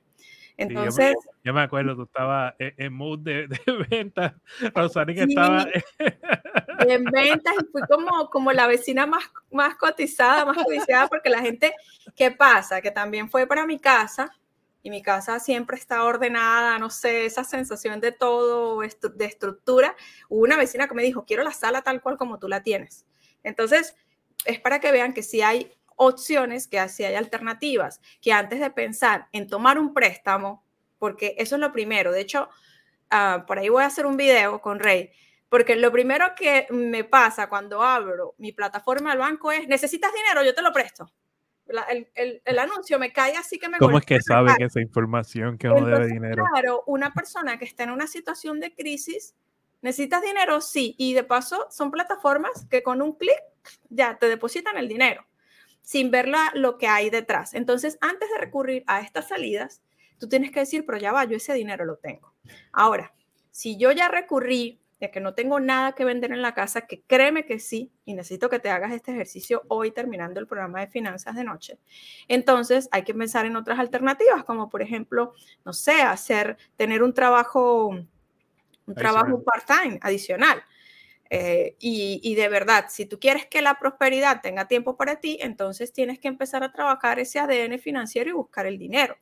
Entonces. 0.56 1.14
yo, 1.44 1.54
me, 1.54 1.62
acuerdo, 1.62 1.94
tú 1.94 2.02
estabas 2.02 2.54
en, 2.58 2.92
mood 2.92 3.20
de, 3.20 3.46
de 3.46 3.60
ventas. 3.90 4.32
Rosani 4.74 5.14
que 5.14 5.22
estaba. 5.22 5.68
en 6.80 7.04
ventas 7.04 7.54
y 7.62 7.70
fui 7.70 7.82
como, 7.88 8.28
como 8.28 8.50
la 8.50 8.66
vecina 8.66 9.06
más, 9.06 9.22
más 9.52 9.76
cotizada, 9.76 10.44
más 10.44 10.56
codiciada, 10.64 11.06
porque 11.06 11.30
la 11.30 11.42
gente, 11.42 11.76
¿qué 12.16 12.32
pasa? 12.32 12.80
Que 12.80 12.90
también 12.90 13.30
fue 13.30 13.46
para 13.46 13.66
mi 13.66 13.78
casa 13.78 14.36
y 14.84 14.90
mi 14.90 15.02
casa 15.02 15.40
siempre 15.40 15.78
está 15.78 16.04
ordenada, 16.04 16.78
no 16.78 16.90
sé, 16.90 17.24
esa 17.24 17.42
sensación 17.42 18.00
de 18.00 18.12
todo, 18.12 18.80
de 18.80 19.24
estructura. 19.24 19.96
Hubo 20.28 20.42
una 20.42 20.58
vecina 20.58 20.86
que 20.86 20.94
me 20.94 21.02
dijo, 21.02 21.24
quiero 21.24 21.42
la 21.42 21.52
sala 21.52 21.80
tal 21.80 22.02
cual 22.02 22.18
como 22.18 22.38
tú 22.38 22.48
la 22.48 22.62
tienes. 22.62 23.06
Entonces, 23.42 23.96
es 24.44 24.60
para 24.60 24.80
que 24.80 24.92
vean 24.92 25.14
que 25.14 25.22
si 25.22 25.40
hay 25.40 25.72
opciones, 25.96 26.68
que 26.68 26.86
si 26.90 27.02
hay 27.02 27.14
alternativas, 27.14 28.02
que 28.20 28.34
antes 28.34 28.60
de 28.60 28.70
pensar 28.70 29.26
en 29.32 29.48
tomar 29.48 29.78
un 29.78 29.94
préstamo, 29.94 30.62
porque 30.98 31.34
eso 31.38 31.54
es 31.54 31.62
lo 31.62 31.72
primero, 31.72 32.12
de 32.12 32.20
hecho, 32.20 32.50
ah, 33.10 33.44
por 33.46 33.58
ahí 33.58 33.70
voy 33.70 33.84
a 33.84 33.86
hacer 33.86 34.04
un 34.04 34.18
video 34.18 34.60
con 34.60 34.80
Rey, 34.80 35.12
porque 35.48 35.76
lo 35.76 35.90
primero 35.92 36.34
que 36.36 36.66
me 36.68 37.04
pasa 37.04 37.48
cuando 37.48 37.82
abro 37.82 38.34
mi 38.36 38.52
plataforma 38.52 39.10
del 39.10 39.20
banco 39.20 39.50
es, 39.50 39.66
necesitas 39.66 40.12
dinero, 40.12 40.44
yo 40.44 40.54
te 40.54 40.60
lo 40.60 40.74
presto 40.74 41.10
el, 41.66 42.58
anuncio 42.58 42.98
me 42.98 43.12
cae 43.12 43.36
así 43.36 43.58
que 43.58 43.68
me... 43.68 43.78
¿Cómo 43.78 43.98
es 43.98 44.04
que 44.04 44.20
saben 44.20 44.54
esa 44.60 44.80
información 44.80 45.58
que 45.58 45.68
uno 45.68 45.86
debe 45.86 46.06
dinero? 46.06 46.44
Claro, 46.52 46.82
una 46.86 47.12
persona 47.12 47.58
que 47.58 47.64
está 47.64 47.84
en 47.84 47.90
una 47.90 48.06
situación 48.06 48.60
de 48.60 48.74
crisis, 48.74 49.34
¿necesitas 49.82 50.22
dinero? 50.22 50.60
Sí, 50.60 50.94
y 50.98 51.14
de 51.14 51.24
paso 51.24 51.66
son 51.70 51.90
plataformas 51.90 52.66
que 52.70 52.82
con 52.82 53.02
un 53.02 53.16
clic 53.16 53.40
ya 53.88 54.18
te 54.18 54.28
depositan 54.28 54.76
el 54.76 54.88
dinero, 54.88 55.26
sin 55.82 56.10
ver 56.10 56.28
lo 56.54 56.78
que 56.78 56.86
hay 56.86 57.10
detrás. 57.10 57.54
Entonces, 57.54 57.98
antes 58.00 58.28
de 58.30 58.38
recurrir 58.38 58.84
a 58.86 59.00
estas 59.00 59.28
salidas, 59.28 59.82
tú 60.18 60.28
tienes 60.28 60.50
que 60.50 60.60
decir, 60.60 60.84
pero 60.84 60.98
ya 60.98 61.12
va, 61.12 61.24
yo 61.24 61.36
ese 61.36 61.54
dinero 61.54 61.84
lo 61.84 61.96
tengo. 61.96 62.34
Ahora, 62.72 63.14
si 63.50 63.76
yo 63.76 63.92
ya 63.92 64.08
recurrí 64.08 64.80
que 65.10 65.20
no 65.20 65.34
tengo 65.34 65.60
nada 65.60 65.92
que 65.92 66.04
vender 66.04 66.32
en 66.32 66.42
la 66.42 66.54
casa, 66.54 66.82
que 66.86 67.02
créeme 67.02 67.44
que 67.44 67.58
sí, 67.58 67.92
y 68.04 68.14
necesito 68.14 68.48
que 68.48 68.58
te 68.58 68.70
hagas 68.70 68.92
este 68.92 69.12
ejercicio 69.12 69.62
hoy 69.68 69.90
terminando 69.90 70.40
el 70.40 70.46
programa 70.46 70.80
de 70.80 70.86
finanzas 70.88 71.34
de 71.34 71.44
noche. 71.44 71.78
Entonces 72.28 72.88
hay 72.92 73.02
que 73.02 73.14
pensar 73.14 73.46
en 73.46 73.56
otras 73.56 73.78
alternativas, 73.78 74.44
como 74.44 74.68
por 74.68 74.82
ejemplo, 74.82 75.34
no 75.64 75.72
sé, 75.72 76.02
hacer, 76.02 76.56
tener 76.76 77.02
un 77.02 77.14
trabajo, 77.14 77.88
un 77.88 78.94
trabajo 78.94 79.42
part-time 79.42 79.98
adicional. 80.02 80.62
Eh, 81.30 81.76
y, 81.80 82.20
y, 82.22 82.34
de 82.34 82.48
verdad, 82.48 82.86
si 82.90 83.06
tú 83.06 83.18
quieres 83.18 83.46
que 83.46 83.62
la 83.62 83.78
prosperidad 83.78 84.40
tenga 84.40 84.68
tiempo 84.68 84.96
para 84.96 85.16
ti, 85.16 85.38
entonces 85.40 85.92
tienes 85.92 86.18
que 86.18 86.28
empezar 86.28 86.62
a 86.62 86.70
trabajar 86.70 87.18
ese 87.18 87.40
ADN 87.40 87.78
financiero 87.78 88.30
y 88.30 88.34
buscar 88.34 88.66
el 88.66 88.78
dinero. 88.78 89.16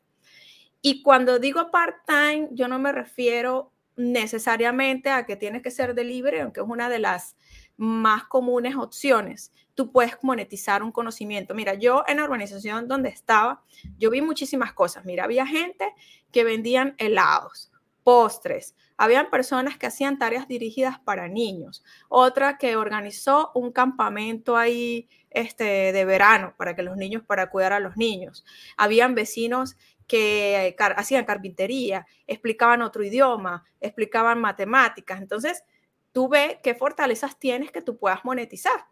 Y 0.85 1.01
cuando 1.01 1.39
digo 1.39 1.71
part-time, 1.71 2.49
yo 2.51 2.67
no 2.67 2.77
me 2.77 2.91
refiero 2.91 3.72
necesariamente 3.95 5.09
a 5.09 5.25
que 5.25 5.35
tienes 5.35 5.61
que 5.61 5.71
ser 5.71 5.95
de 5.95 6.03
libre, 6.03 6.41
aunque 6.41 6.61
es 6.61 6.67
una 6.67 6.89
de 6.89 6.99
las 6.99 7.35
más 7.77 8.25
comunes 8.25 8.75
opciones. 8.75 9.51
Tú 9.75 9.91
puedes 9.91 10.17
monetizar 10.21 10.83
un 10.83 10.91
conocimiento. 10.91 11.55
Mira, 11.55 11.73
yo 11.73 12.03
en 12.07 12.17
la 12.17 12.23
organización 12.23 12.87
donde 12.87 13.09
estaba, 13.09 13.63
yo 13.97 14.09
vi 14.11 14.21
muchísimas 14.21 14.73
cosas. 14.73 15.05
Mira, 15.05 15.23
había 15.23 15.45
gente 15.45 15.93
que 16.31 16.43
vendían 16.43 16.95
helados, 16.97 17.71
postres, 18.03 18.75
habían 18.97 19.29
personas 19.29 19.77
que 19.77 19.87
hacían 19.87 20.19
tareas 20.19 20.47
dirigidas 20.47 20.99
para 20.99 21.27
niños, 21.27 21.83
otra 22.09 22.57
que 22.57 22.75
organizó 22.75 23.51
un 23.55 23.71
campamento 23.71 24.57
ahí 24.57 25.09
este, 25.29 25.91
de 25.91 26.05
verano 26.05 26.53
para 26.57 26.75
que 26.75 26.83
los 26.83 26.95
niños, 26.95 27.23
para 27.25 27.49
cuidar 27.49 27.73
a 27.73 27.79
los 27.79 27.97
niños. 27.97 28.45
Habían 28.77 29.15
vecinos 29.15 29.75
que 30.07 30.75
hacían 30.77 31.25
carpintería, 31.25 32.05
explicaban 32.27 32.81
otro 32.81 33.03
idioma, 33.03 33.63
explicaban 33.79 34.39
matemáticas. 34.39 35.21
Entonces, 35.21 35.63
tú 36.11 36.29
ves 36.29 36.57
qué 36.61 36.75
fortalezas 36.75 37.39
tienes 37.39 37.71
que 37.71 37.81
tú 37.81 37.97
puedas 37.97 38.23
monetizar, 38.23 38.85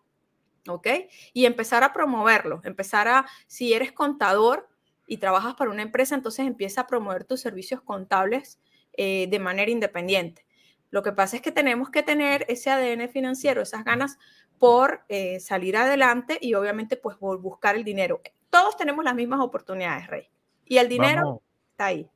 ¿ok? 0.68 0.88
Y 1.34 1.46
empezar 1.46 1.84
a 1.84 1.94
promoverlo, 1.94 2.62
empezar 2.64 3.08
a, 3.08 3.28
si 3.48 3.74
eres 3.74 3.92
contador 3.92 4.68
y 5.06 5.18
trabajas 5.18 5.56
para 5.56 5.72
una 5.72 5.82
empresa, 5.82 6.16
entonces 6.16 6.48
empieza 6.48 6.82
a 6.82 6.88
promover 6.88 7.26
tus 7.26 7.42
servicios 7.42 7.82
contables 7.82 8.60
eh, 8.94 9.28
de 9.30 9.40
manera 9.40 9.72
independiente. 9.72 10.46
Lo 10.90 11.04
que 11.04 11.14
pasa 11.14 11.38
es 11.38 11.42
que 11.42 11.52
tenemos 11.52 11.90
que 11.90 12.04
tener 12.04 12.46
ese 12.50 12.70
ADN 12.70 13.10
financiero, 13.10 13.62
esas 13.62 13.86
ganas 13.86 14.18
por 14.60 15.04
eh, 15.10 15.40
salir 15.40 15.78
adelante 15.78 16.38
y 16.40 16.54
obviamente 16.54 16.98
pues 16.98 17.18
por 17.18 17.40
buscar 17.42 17.76
el 17.76 17.84
dinero. 17.84 18.22
Todos 18.50 18.76
tenemos 18.78 19.04
las 19.04 19.16
mismas 19.16 19.40
oportunidades, 19.40 20.08
Rey. 20.08 20.30
Y 20.66 20.78
el 20.78 20.90
dinero 20.90 21.42
está 21.72 21.86
ahí. 21.86 22.10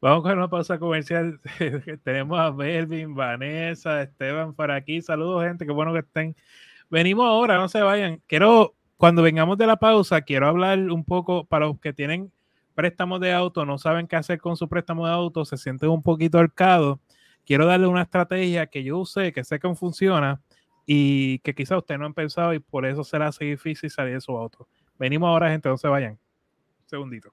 Vamos 0.00 0.22
con 0.22 0.32
una 0.32 0.48
pausa 0.48 0.78
comercial. 0.78 1.40
Tenemos 2.04 2.38
a 2.38 2.52
Melvin, 2.52 3.14
Vanessa, 3.14 4.02
Esteban 4.02 4.54
por 4.54 4.70
aquí. 4.70 5.02
Saludos, 5.02 5.44
gente. 5.44 5.66
Qué 5.66 5.72
bueno 5.72 5.92
que 5.92 6.00
estén. 6.00 6.36
Venimos 6.88 7.26
ahora, 7.26 7.56
no 7.56 7.68
se 7.68 7.80
vayan. 7.80 8.22
Quiero, 8.26 8.74
cuando 8.96 9.22
vengamos 9.22 9.58
de 9.58 9.66
la 9.66 9.76
pausa, 9.76 10.22
quiero 10.22 10.46
hablar 10.46 10.78
un 10.78 11.04
poco 11.04 11.44
para 11.44 11.66
los 11.66 11.80
que 11.80 11.92
tienen 11.92 12.32
préstamos 12.78 13.18
de 13.18 13.32
auto, 13.32 13.66
no 13.66 13.76
saben 13.76 14.06
qué 14.06 14.14
hacer 14.14 14.38
con 14.40 14.56
su 14.56 14.68
préstamo 14.68 15.04
de 15.04 15.12
auto, 15.12 15.44
se 15.44 15.56
sienten 15.56 15.88
un 15.88 16.00
poquito 16.00 16.38
arcados. 16.38 17.00
Quiero 17.44 17.66
darle 17.66 17.88
una 17.88 18.02
estrategia 18.02 18.68
que 18.68 18.84
yo 18.84 18.98
usé, 18.98 19.32
que 19.32 19.42
sé 19.42 19.58
que 19.58 19.74
funciona 19.74 20.40
y 20.86 21.40
que 21.40 21.56
quizá 21.56 21.76
ustedes 21.76 21.98
no 21.98 22.06
han 22.06 22.14
pensado 22.14 22.54
y 22.54 22.60
por 22.60 22.86
eso 22.86 23.02
será 23.02 23.26
así 23.26 23.46
difícil 23.46 23.90
salir 23.90 24.14
de 24.14 24.20
su 24.20 24.30
auto. 24.30 24.68
Venimos 24.96 25.26
ahora, 25.26 25.50
gente, 25.50 25.68
no 25.68 25.76
se 25.76 25.88
vayan. 25.88 26.12
Un 26.12 26.88
segundito. 26.88 27.32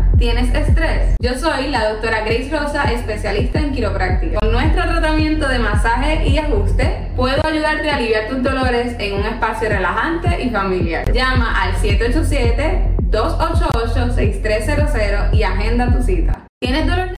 ¿Tienes 0.21 0.53
estrés? 0.53 1.15
Yo 1.19 1.33
soy 1.33 1.69
la 1.69 1.93
doctora 1.93 2.23
Grace 2.23 2.47
Rosa, 2.51 2.83
especialista 2.91 3.59
en 3.59 3.73
quiropráctica. 3.73 4.39
Con 4.39 4.51
nuestro 4.51 4.83
tratamiento 4.83 5.47
de 5.47 5.57
masaje 5.57 6.27
y 6.27 6.37
ajuste, 6.37 7.11
puedo 7.15 7.43
ayudarte 7.43 7.89
a 7.89 7.95
aliviar 7.95 8.29
tus 8.29 8.43
dolores 8.43 8.95
en 8.99 9.15
un 9.15 9.25
espacio 9.25 9.69
relajante 9.69 10.43
y 10.43 10.51
familiar. 10.51 11.11
Llama 11.11 11.59
al 11.59 11.73
787-288-6300 13.09 15.33
y 15.33 15.41
agenda 15.41 15.91
tu 15.91 16.03
cita. 16.03 16.45
¿Tienes 16.59 16.85
dolor? 16.85 17.15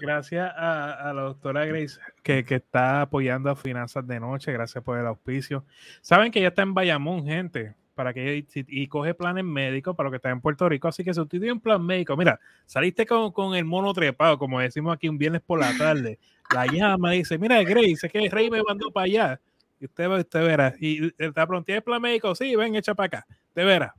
Gracias 0.00 0.52
a, 0.56 1.12
la 1.14 1.22
doctora 1.22 1.66
Grace 1.66 2.00
que, 2.24 2.44
que, 2.44 2.56
está 2.56 3.02
apoyando 3.02 3.48
a 3.48 3.54
Finanzas 3.54 4.04
de 4.08 4.18
Noche. 4.18 4.52
Gracias 4.52 4.82
por 4.82 4.98
el 4.98 5.06
auspicio. 5.06 5.64
Saben 6.00 6.32
que 6.32 6.40
ya 6.40 6.48
está 6.48 6.62
en 6.62 6.74
Bayamón, 6.74 7.24
gente 7.24 7.76
para 8.00 8.14
que 8.14 8.46
y 8.54 8.86
coge 8.86 9.12
planes 9.12 9.44
médicos 9.44 9.94
para 9.94 10.06
lo 10.06 10.10
que 10.10 10.16
está 10.16 10.30
en 10.30 10.40
Puerto 10.40 10.66
Rico. 10.66 10.88
Así 10.88 11.04
que 11.04 11.12
si 11.12 11.20
usted 11.20 11.38
tiene 11.38 11.52
un 11.52 11.60
plan 11.60 11.84
médico, 11.84 12.16
mira, 12.16 12.40
saliste 12.64 13.04
con, 13.04 13.30
con 13.30 13.54
el 13.54 13.66
mono 13.66 13.92
trepado, 13.92 14.38
como 14.38 14.58
decimos 14.58 14.94
aquí 14.94 15.06
un 15.06 15.18
viernes 15.18 15.42
por 15.42 15.60
la 15.60 15.76
tarde, 15.76 16.18
la 16.54 16.64
llama 16.64 17.10
dice, 17.10 17.36
mira, 17.36 17.62
Grace, 17.62 18.06
es 18.06 18.10
que 18.10 18.20
el 18.20 18.30
rey 18.30 18.48
me 18.48 18.62
mandó 18.62 18.90
para 18.90 19.04
allá. 19.04 19.40
Y 19.78 19.84
usted, 19.84 20.08
usted 20.08 20.40
verá. 20.40 20.74
Y 20.80 21.12
está 21.22 21.46
pronto, 21.46 21.70
el 21.70 21.82
plan 21.82 22.00
médico? 22.00 22.34
Sí, 22.34 22.56
ven, 22.56 22.74
echa 22.74 22.94
para 22.94 23.18
acá. 23.18 23.26
Te 23.52 23.64
verá. 23.64 23.94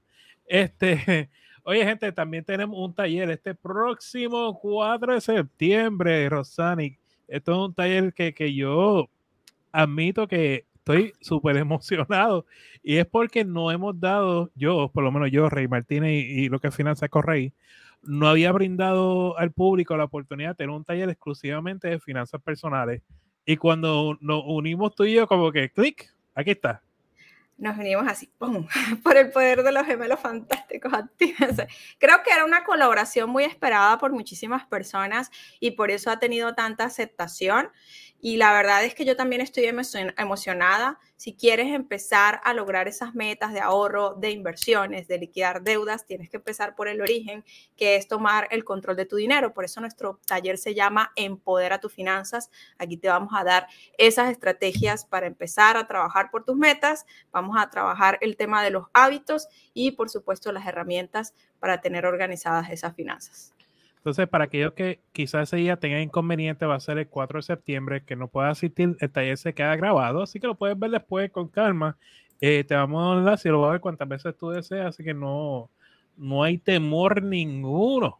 Este, 0.47 1.29
oye, 1.63 1.85
gente, 1.85 2.11
también 2.11 2.43
tenemos 2.43 2.79
un 2.79 2.95
taller 2.95 3.29
este 3.29 3.53
próximo 3.53 4.59
4 4.59 5.13
de 5.13 5.21
septiembre, 5.21 6.27
Rosani. 6.27 6.97
Esto 7.27 7.51
es 7.51 7.57
un 7.67 7.73
taller 7.75 8.11
que, 8.15 8.33
que 8.33 8.51
yo 8.51 9.11
admito 9.71 10.27
que 10.27 10.65
estoy 10.93 11.13
súper 11.21 11.57
emocionado 11.57 12.45
y 12.83 12.97
es 12.97 13.05
porque 13.05 13.45
no 13.45 13.71
hemos 13.71 13.99
dado, 13.99 14.51
yo, 14.55 14.89
por 14.93 15.03
lo 15.03 15.11
menos 15.11 15.31
yo, 15.31 15.49
Rey 15.49 15.67
Martínez 15.67 16.11
y, 16.11 16.49
lo 16.49 16.59
que 16.59 16.67
es 16.67 16.75
Finanzas 16.75 17.09
Correy, 17.09 17.53
no 18.03 18.27
había 18.27 18.51
brindado 18.51 19.37
al 19.37 19.51
público 19.51 19.95
la 19.95 20.05
oportunidad 20.05 20.49
de 20.49 20.55
tener 20.55 20.75
un 20.75 20.83
taller 20.83 21.09
exclusivamente 21.09 21.87
de 21.87 21.99
finanzas 21.99 22.41
personales. 22.41 23.01
Y 23.45 23.57
cuando 23.57 24.17
nos 24.21 24.43
unimos 24.45 24.95
tú 24.95 25.03
y 25.03 25.13
yo, 25.13 25.27
como 25.27 25.51
que 25.51 25.69
clic, 25.69 26.11
aquí 26.33 26.51
está. 26.51 26.81
Nos 27.57 27.77
unimos 27.77 28.07
así, 28.07 28.27
¡pum! 28.39 28.65
por 29.03 29.17
el 29.17 29.29
poder 29.29 29.61
de 29.61 29.71
los 29.71 29.85
gemelos 29.85 30.19
fantásticos. 30.19 30.91
Creo 31.99 32.23
que 32.23 32.33
era 32.33 32.43
una 32.43 32.63
colaboración 32.63 33.29
muy 33.29 33.43
esperada 33.43 33.99
por 33.99 34.11
muchísimas 34.11 34.65
personas 34.65 35.29
y 35.59 35.71
por 35.71 35.91
eso 35.91 36.09
ha 36.09 36.17
tenido 36.17 36.55
tanta 36.55 36.85
aceptación. 36.85 37.69
Y 38.23 38.37
la 38.37 38.53
verdad 38.53 38.83
es 38.85 38.93
que 38.93 39.03
yo 39.03 39.15
también 39.15 39.41
estoy 39.41 39.65
emocionada. 39.65 40.99
si 41.17 41.35
quieres 41.35 41.67
empezar 41.67 42.41
a 42.43 42.53
lograr 42.53 42.87
esas 42.87 43.13
metas 43.13 43.53
de 43.53 43.59
ahorro, 43.59 44.15
de 44.15 44.31
inversiones, 44.31 45.07
de 45.07 45.19
liquidar 45.19 45.61
deudas, 45.61 46.05
tienes 46.05 46.29
que 46.29 46.37
empezar 46.37 46.75
por 46.75 46.87
el 46.87 46.99
origen, 47.01 47.43
que 47.75 47.95
es 47.95 48.07
tomar 48.07 48.47
el 48.49 48.63
control 48.63 48.95
de 48.95 49.05
tu 49.05 49.17
dinero. 49.17 49.53
Por 49.53 49.65
eso 49.65 49.81
nuestro 49.81 50.19
taller 50.25 50.57
se 50.57 50.73
llama 50.73 51.11
Empodera 51.15 51.79
tus 51.79 51.93
finanzas. 51.93 52.49
Aquí 52.77 52.97
te 52.97 53.07
vamos 53.07 53.33
a 53.35 53.43
dar 53.43 53.67
esas 53.97 54.31
estrategias 54.31 55.05
para 55.05 55.27
empezar 55.27 55.77
a 55.77 55.87
trabajar 55.87 56.31
por 56.31 56.43
tus 56.43 56.55
metas. 56.55 57.05
Vamos 57.31 57.55
a 57.59 57.69
trabajar 57.69 58.17
el 58.21 58.35
tema 58.35 58.63
de 58.63 58.71
los 58.71 58.85
hábitos 58.93 59.47
y, 59.73 59.91
por 59.91 60.09
supuesto, 60.09 60.51
las 60.51 60.67
herramientas 60.67 61.33
para 61.59 61.81
tener 61.81 62.05
organizadas 62.05 62.69
esas 62.71 62.95
finanzas. 62.95 63.53
Entonces, 64.01 64.27
para 64.27 64.45
aquellos 64.45 64.73
que 64.73 64.99
quizás 65.11 65.43
ese 65.43 65.57
día 65.57 65.77
tengan 65.77 66.01
inconveniente, 66.01 66.65
va 66.65 66.73
a 66.73 66.79
ser 66.79 66.97
el 66.97 67.07
4 67.07 67.37
de 67.37 67.43
septiembre, 67.43 68.03
que 68.03 68.15
no 68.15 68.29
pueda 68.29 68.49
asistir, 68.49 68.97
el 68.99 69.11
taller 69.11 69.37
se 69.37 69.53
queda 69.53 69.75
grabado, 69.75 70.23
así 70.23 70.39
que 70.39 70.47
lo 70.47 70.55
puedes 70.55 70.77
ver 70.79 70.89
después 70.89 71.29
con 71.29 71.47
calma. 71.47 71.99
Eh, 72.39 72.63
te 72.63 72.73
vamos 72.73 73.19
a 73.19 73.21
dar, 73.21 73.37
si 73.37 73.47
lo 73.49 73.61
vas 73.61 73.69
a 73.69 73.71
ver 73.73 73.81
cuantas 73.81 74.07
veces 74.07 74.35
tú 74.35 74.49
deseas, 74.49 74.87
así 74.87 75.03
que 75.03 75.13
no, 75.13 75.69
no 76.17 76.41
hay 76.41 76.57
temor 76.57 77.21
ninguno. 77.21 78.19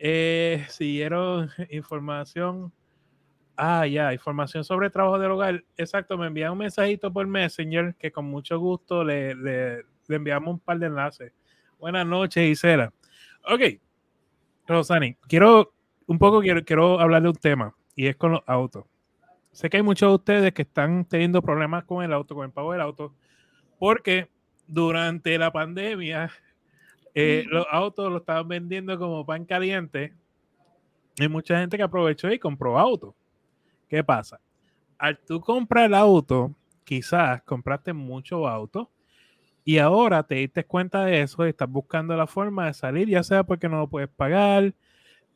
Eh, 0.00 0.66
siguieron 0.68 1.50
información. 1.70 2.72
Ah, 3.56 3.86
ya, 3.86 4.12
información 4.12 4.64
sobre 4.64 4.90
trabajo 4.90 5.20
del 5.20 5.30
hogar. 5.30 5.62
Exacto, 5.76 6.18
me 6.18 6.26
envían 6.26 6.50
un 6.50 6.58
mensajito 6.58 7.12
por 7.12 7.28
Messenger 7.28 7.94
que 7.94 8.10
con 8.10 8.24
mucho 8.24 8.58
gusto 8.58 9.04
le, 9.04 9.36
le, 9.36 9.84
le 10.08 10.16
enviamos 10.16 10.54
un 10.54 10.58
par 10.58 10.80
de 10.80 10.86
enlaces. 10.86 11.32
Buenas 11.78 12.04
noches, 12.04 12.42
Isela. 12.50 12.92
Ok, 13.44 13.78
Rosani, 14.70 15.14
quiero 15.26 15.72
un 16.06 16.18
poco 16.18 16.40
quiero, 16.40 16.64
quiero 16.64 17.00
hablar 17.00 17.22
de 17.22 17.28
un 17.28 17.34
tema 17.34 17.74
y 17.94 18.06
es 18.06 18.16
con 18.16 18.32
los 18.32 18.42
autos. 18.46 18.84
Sé 19.52 19.68
que 19.68 19.78
hay 19.78 19.82
muchos 19.82 20.08
de 20.08 20.14
ustedes 20.14 20.52
que 20.52 20.62
están 20.62 21.04
teniendo 21.04 21.42
problemas 21.42 21.84
con 21.84 22.04
el 22.04 22.12
auto, 22.12 22.34
con 22.34 22.44
el 22.44 22.52
pago 22.52 22.72
del 22.72 22.80
auto, 22.80 23.12
porque 23.78 24.28
durante 24.66 25.36
la 25.38 25.52
pandemia 25.52 26.30
eh, 27.14 27.44
los 27.48 27.66
autos 27.70 28.10
los 28.12 28.20
estaban 28.20 28.46
vendiendo 28.46 28.96
como 28.96 29.26
pan 29.26 29.44
caliente. 29.44 30.14
Hay 31.18 31.28
mucha 31.28 31.58
gente 31.58 31.76
que 31.76 31.82
aprovechó 31.82 32.30
y 32.30 32.38
compró 32.38 32.78
auto. 32.78 33.14
¿Qué 33.88 34.04
pasa? 34.04 34.40
Al 34.98 35.18
tú 35.18 35.40
comprar 35.40 35.86
el 35.86 35.94
auto, 35.94 36.54
quizás 36.84 37.42
compraste 37.42 37.92
mucho 37.92 38.46
auto 38.46 38.88
y 39.70 39.78
ahora 39.78 40.24
te 40.24 40.34
diste 40.34 40.64
cuenta 40.64 41.04
de 41.04 41.22
eso 41.22 41.46
y 41.46 41.50
estás 41.50 41.70
buscando 41.70 42.16
la 42.16 42.26
forma 42.26 42.66
de 42.66 42.74
salir, 42.74 43.08
ya 43.08 43.22
sea 43.22 43.44
porque 43.44 43.68
no 43.68 43.78
lo 43.78 43.86
puedes 43.88 44.08
pagar, 44.08 44.74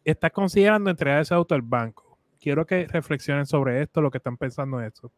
estás 0.05 0.33
considerando 0.33 0.91
entregar 0.91 1.21
ese 1.21 1.35
auto 1.35 1.55
al 1.55 1.63
banco. 1.63 2.19
Quiero 2.41 2.67
que 2.67 2.89
reflexionen 2.89 3.47
sobre 3.47 3.81
esto, 3.81 4.01
lo 4.01 4.11
que 4.11 4.19
están 4.19 4.37
pensando 4.37 4.81
en 4.81 4.87
esto. 4.87 5.13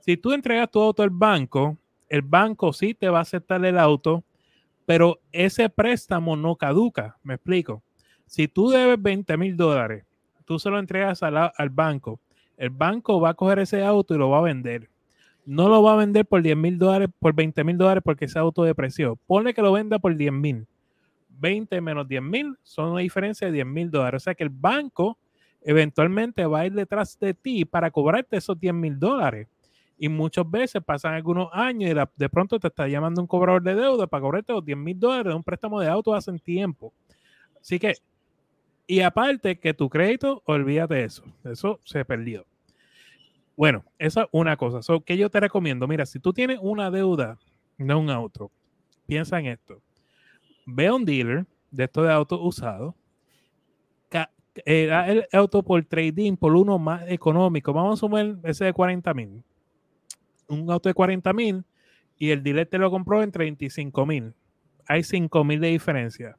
Si 0.00 0.16
tú 0.16 0.32
entregas 0.32 0.70
tu 0.70 0.80
auto 0.80 1.02
al 1.02 1.10
banco, 1.10 1.76
el 2.08 2.22
banco 2.22 2.72
sí 2.72 2.94
te 2.94 3.10
va 3.10 3.18
a 3.18 3.20
aceptar 3.20 3.62
el 3.62 3.78
auto, 3.78 4.24
pero 4.86 5.20
ese 5.32 5.68
préstamo 5.68 6.34
no 6.34 6.56
caduca. 6.56 7.18
Me 7.22 7.34
explico. 7.34 7.82
Si 8.24 8.48
tú 8.48 8.70
debes 8.70 9.02
20 9.02 9.36
mil 9.36 9.54
dólares, 9.54 10.06
tú 10.46 10.58
se 10.58 10.70
lo 10.70 10.78
entregas 10.78 11.22
al, 11.22 11.36
al 11.36 11.68
banco, 11.68 12.20
el 12.56 12.70
banco 12.70 13.20
va 13.20 13.28
a 13.28 13.34
coger 13.34 13.58
ese 13.58 13.84
auto 13.84 14.14
y 14.14 14.18
lo 14.18 14.30
va 14.30 14.38
a 14.38 14.42
vender 14.42 14.88
no 15.44 15.68
lo 15.68 15.82
va 15.82 15.94
a 15.94 15.96
vender 15.96 16.26
por 16.26 16.42
10 16.42 16.56
mil 16.56 16.78
dólares, 16.78 17.08
por 17.18 17.34
20 17.34 17.64
mil 17.64 17.76
dólares 17.76 18.02
porque 18.04 18.26
ese 18.26 18.38
auto 18.38 18.62
de 18.62 18.74
precio. 18.74 19.18
Ponle 19.26 19.54
que 19.54 19.62
lo 19.62 19.72
venda 19.72 19.98
por 19.98 20.16
10 20.16 20.32
mil. 20.32 20.66
20 21.28 21.80
menos 21.80 22.06
10 22.06 22.22
mil 22.22 22.56
son 22.62 22.92
una 22.92 23.00
diferencia 23.00 23.48
de 23.48 23.52
10 23.54 23.66
mil 23.66 23.90
dólares. 23.90 24.22
O 24.22 24.24
sea 24.24 24.34
que 24.34 24.44
el 24.44 24.50
banco 24.50 25.18
eventualmente 25.62 26.44
va 26.46 26.60
a 26.60 26.66
ir 26.66 26.72
detrás 26.72 27.18
de 27.18 27.34
ti 27.34 27.64
para 27.64 27.90
cobrarte 27.90 28.36
esos 28.36 28.58
10 28.58 28.74
mil 28.74 28.98
dólares. 28.98 29.48
Y 29.98 30.08
muchas 30.08 30.48
veces 30.50 30.82
pasan 30.84 31.14
algunos 31.14 31.48
años 31.52 31.90
y 31.90 31.94
de 31.94 32.28
pronto 32.28 32.58
te 32.58 32.68
está 32.68 32.88
llamando 32.88 33.20
un 33.20 33.26
cobrador 33.26 33.62
de 33.62 33.74
deuda 33.74 34.06
para 34.06 34.20
cobrarte 34.20 34.52
los 34.52 34.64
10 34.64 34.78
mil 34.78 34.98
dólares 34.98 35.26
de 35.30 35.34
un 35.34 35.44
préstamo 35.44 35.80
de 35.80 35.88
auto 35.88 36.14
hace 36.14 36.32
tiempo. 36.38 36.92
Así 37.60 37.78
que, 37.78 37.94
y 38.86 39.00
aparte 39.00 39.58
que 39.58 39.74
tu 39.74 39.88
crédito, 39.88 40.42
olvídate 40.44 41.04
eso. 41.04 41.22
Eso 41.44 41.78
se 41.84 42.04
perdió. 42.04 42.44
Bueno, 43.56 43.84
esa 43.98 44.22
es 44.22 44.28
una 44.32 44.56
cosa. 44.56 44.82
So, 44.82 45.00
que 45.02 45.16
yo 45.16 45.30
te 45.30 45.40
recomiendo? 45.40 45.86
Mira, 45.86 46.06
si 46.06 46.18
tú 46.18 46.32
tienes 46.32 46.58
una 46.60 46.90
deuda 46.90 47.38
de 47.78 47.94
un 47.94 48.10
auto, 48.10 48.50
piensa 49.06 49.38
en 49.38 49.46
esto. 49.46 49.80
Ve 50.66 50.86
a 50.86 50.94
un 50.94 51.04
dealer 51.04 51.46
de 51.70 51.84
estos 51.84 52.04
de 52.04 52.12
autos 52.12 52.40
usados, 52.42 52.94
eh, 54.66 54.86
da 54.86 55.08
el 55.08 55.26
auto 55.32 55.62
por 55.62 55.82
trading 55.84 56.36
por 56.36 56.54
uno 56.54 56.78
más 56.78 57.04
económico. 57.08 57.72
Vamos 57.72 57.98
a 57.98 58.00
sumar 58.00 58.36
ese 58.44 58.66
de 58.66 58.72
40 58.72 59.14
mil. 59.14 59.42
Un 60.48 60.70
auto 60.70 60.88
de 60.88 60.94
40 60.94 61.32
mil 61.32 61.64
y 62.18 62.30
el 62.30 62.42
dealer 62.42 62.66
te 62.66 62.78
lo 62.78 62.90
compró 62.90 63.22
en 63.22 63.32
35 63.32 64.04
mil. 64.04 64.34
Hay 64.86 65.02
5 65.02 65.44
mil 65.44 65.60
de 65.60 65.68
diferencia. 65.68 66.36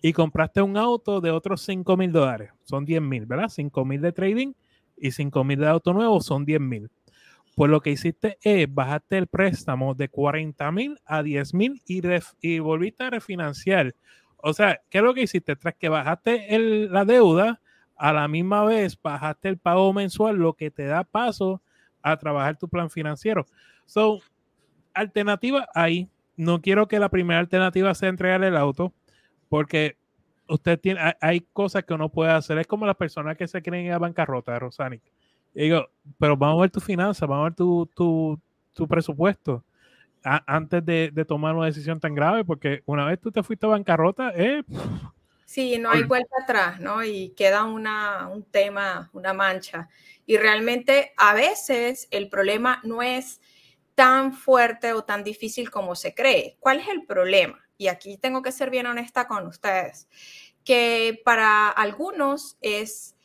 Y 0.00 0.12
compraste 0.12 0.60
un 0.60 0.76
auto 0.76 1.20
de 1.20 1.30
otros 1.30 1.62
5 1.62 1.96
mil 1.96 2.10
dólares. 2.10 2.50
Son 2.64 2.84
10 2.84 3.00
mil, 3.00 3.26
¿verdad? 3.26 3.48
5 3.48 3.84
mil 3.84 4.00
de 4.00 4.10
trading 4.12 4.52
y 5.02 5.10
5 5.10 5.44
mil 5.44 5.58
de 5.58 5.68
auto 5.68 5.92
nuevo 5.92 6.20
son 6.20 6.44
10 6.44 6.60
mil. 6.60 6.90
Pues 7.56 7.70
lo 7.70 7.80
que 7.80 7.90
hiciste 7.90 8.38
es 8.40 8.72
bajarte 8.72 9.18
el 9.18 9.26
préstamo 9.26 9.94
de 9.94 10.08
40 10.08 10.72
mil 10.72 10.98
a 11.04 11.22
10 11.22 11.54
mil 11.54 11.82
y, 11.86 12.00
y, 12.40 12.58
volviste 12.60 13.04
a 13.04 13.10
refinanciar. 13.10 13.94
O 14.36 14.54
sea, 14.54 14.80
¿qué 14.88 14.98
es 14.98 15.04
lo 15.04 15.12
que 15.12 15.22
hiciste? 15.22 15.56
Tras 15.56 15.74
que 15.74 15.88
bajaste 15.88 16.54
el, 16.54 16.90
la 16.92 17.04
deuda, 17.04 17.60
a 17.96 18.12
la 18.12 18.26
misma 18.26 18.64
vez 18.64 18.98
bajaste 19.00 19.48
el 19.48 19.58
pago 19.58 19.92
mensual, 19.92 20.36
lo 20.36 20.54
que 20.54 20.70
te 20.70 20.86
da 20.86 21.04
paso 21.04 21.60
a 22.02 22.16
trabajar 22.16 22.56
tu 22.56 22.68
plan 22.68 22.90
financiero. 22.90 23.46
So, 23.86 24.20
alternativa 24.94 25.68
ahí. 25.74 26.08
No 26.36 26.62
quiero 26.62 26.88
que 26.88 26.98
la 26.98 27.10
primera 27.10 27.40
alternativa 27.40 27.94
sea 27.94 28.08
entregar 28.08 28.42
el 28.42 28.56
auto, 28.56 28.92
porque 29.48 29.96
usted 30.52 30.78
tiene, 30.78 31.14
hay, 31.20 31.40
cosas 31.52 31.84
que 31.84 31.94
uno 31.94 32.08
puede 32.08 32.32
hacer. 32.32 32.58
Es 32.58 32.66
como 32.66 32.86
las 32.86 32.96
personas 32.96 33.36
que 33.36 33.48
se 33.48 33.62
creen 33.62 33.92
a 33.92 33.98
bancarrota, 33.98 34.58
Rosanic. 34.58 35.02
digo, 35.54 35.88
pero 36.18 36.36
vamos 36.36 36.58
a 36.58 36.62
ver 36.62 36.70
tu 36.70 36.80
finanza, 36.80 37.26
vamos 37.26 37.42
a 37.42 37.48
ver 37.48 37.54
tu, 37.54 37.90
tu, 37.94 38.40
tu 38.72 38.88
presupuesto 38.88 39.64
antes 40.24 40.84
de, 40.86 41.10
de, 41.12 41.24
tomar 41.24 41.54
una 41.56 41.66
decisión 41.66 41.98
tan 41.98 42.14
grave, 42.14 42.44
porque 42.44 42.82
una 42.86 43.04
vez 43.06 43.20
tú 43.20 43.32
te 43.32 43.42
fuiste 43.42 43.66
a 43.66 43.70
bancarrota, 43.70 44.32
eh, 44.36 44.62
Sí, 45.52 45.78
no 45.78 45.90
hay 45.90 46.04
vuelta 46.04 46.34
atrás, 46.42 46.80
¿no? 46.80 47.04
Y 47.04 47.34
queda 47.36 47.64
una, 47.64 48.26
un 48.28 48.42
tema, 48.42 49.10
una 49.12 49.34
mancha. 49.34 49.90
Y 50.24 50.38
realmente 50.38 51.12
a 51.18 51.34
veces 51.34 52.08
el 52.10 52.30
problema 52.30 52.80
no 52.84 53.02
es 53.02 53.38
tan 53.94 54.32
fuerte 54.32 54.94
o 54.94 55.04
tan 55.04 55.22
difícil 55.22 55.70
como 55.70 55.94
se 55.94 56.14
cree. 56.14 56.56
¿Cuál 56.58 56.80
es 56.80 56.88
el 56.88 57.04
problema? 57.04 57.60
Y 57.82 57.88
aquí 57.88 58.16
tengo 58.16 58.42
que 58.42 58.52
ser 58.52 58.70
bien 58.70 58.86
honesta 58.86 59.26
con 59.26 59.44
ustedes 59.44 60.06
que 60.64 61.20
para 61.24 61.68
algunos 61.68 62.56
es, 62.60 63.16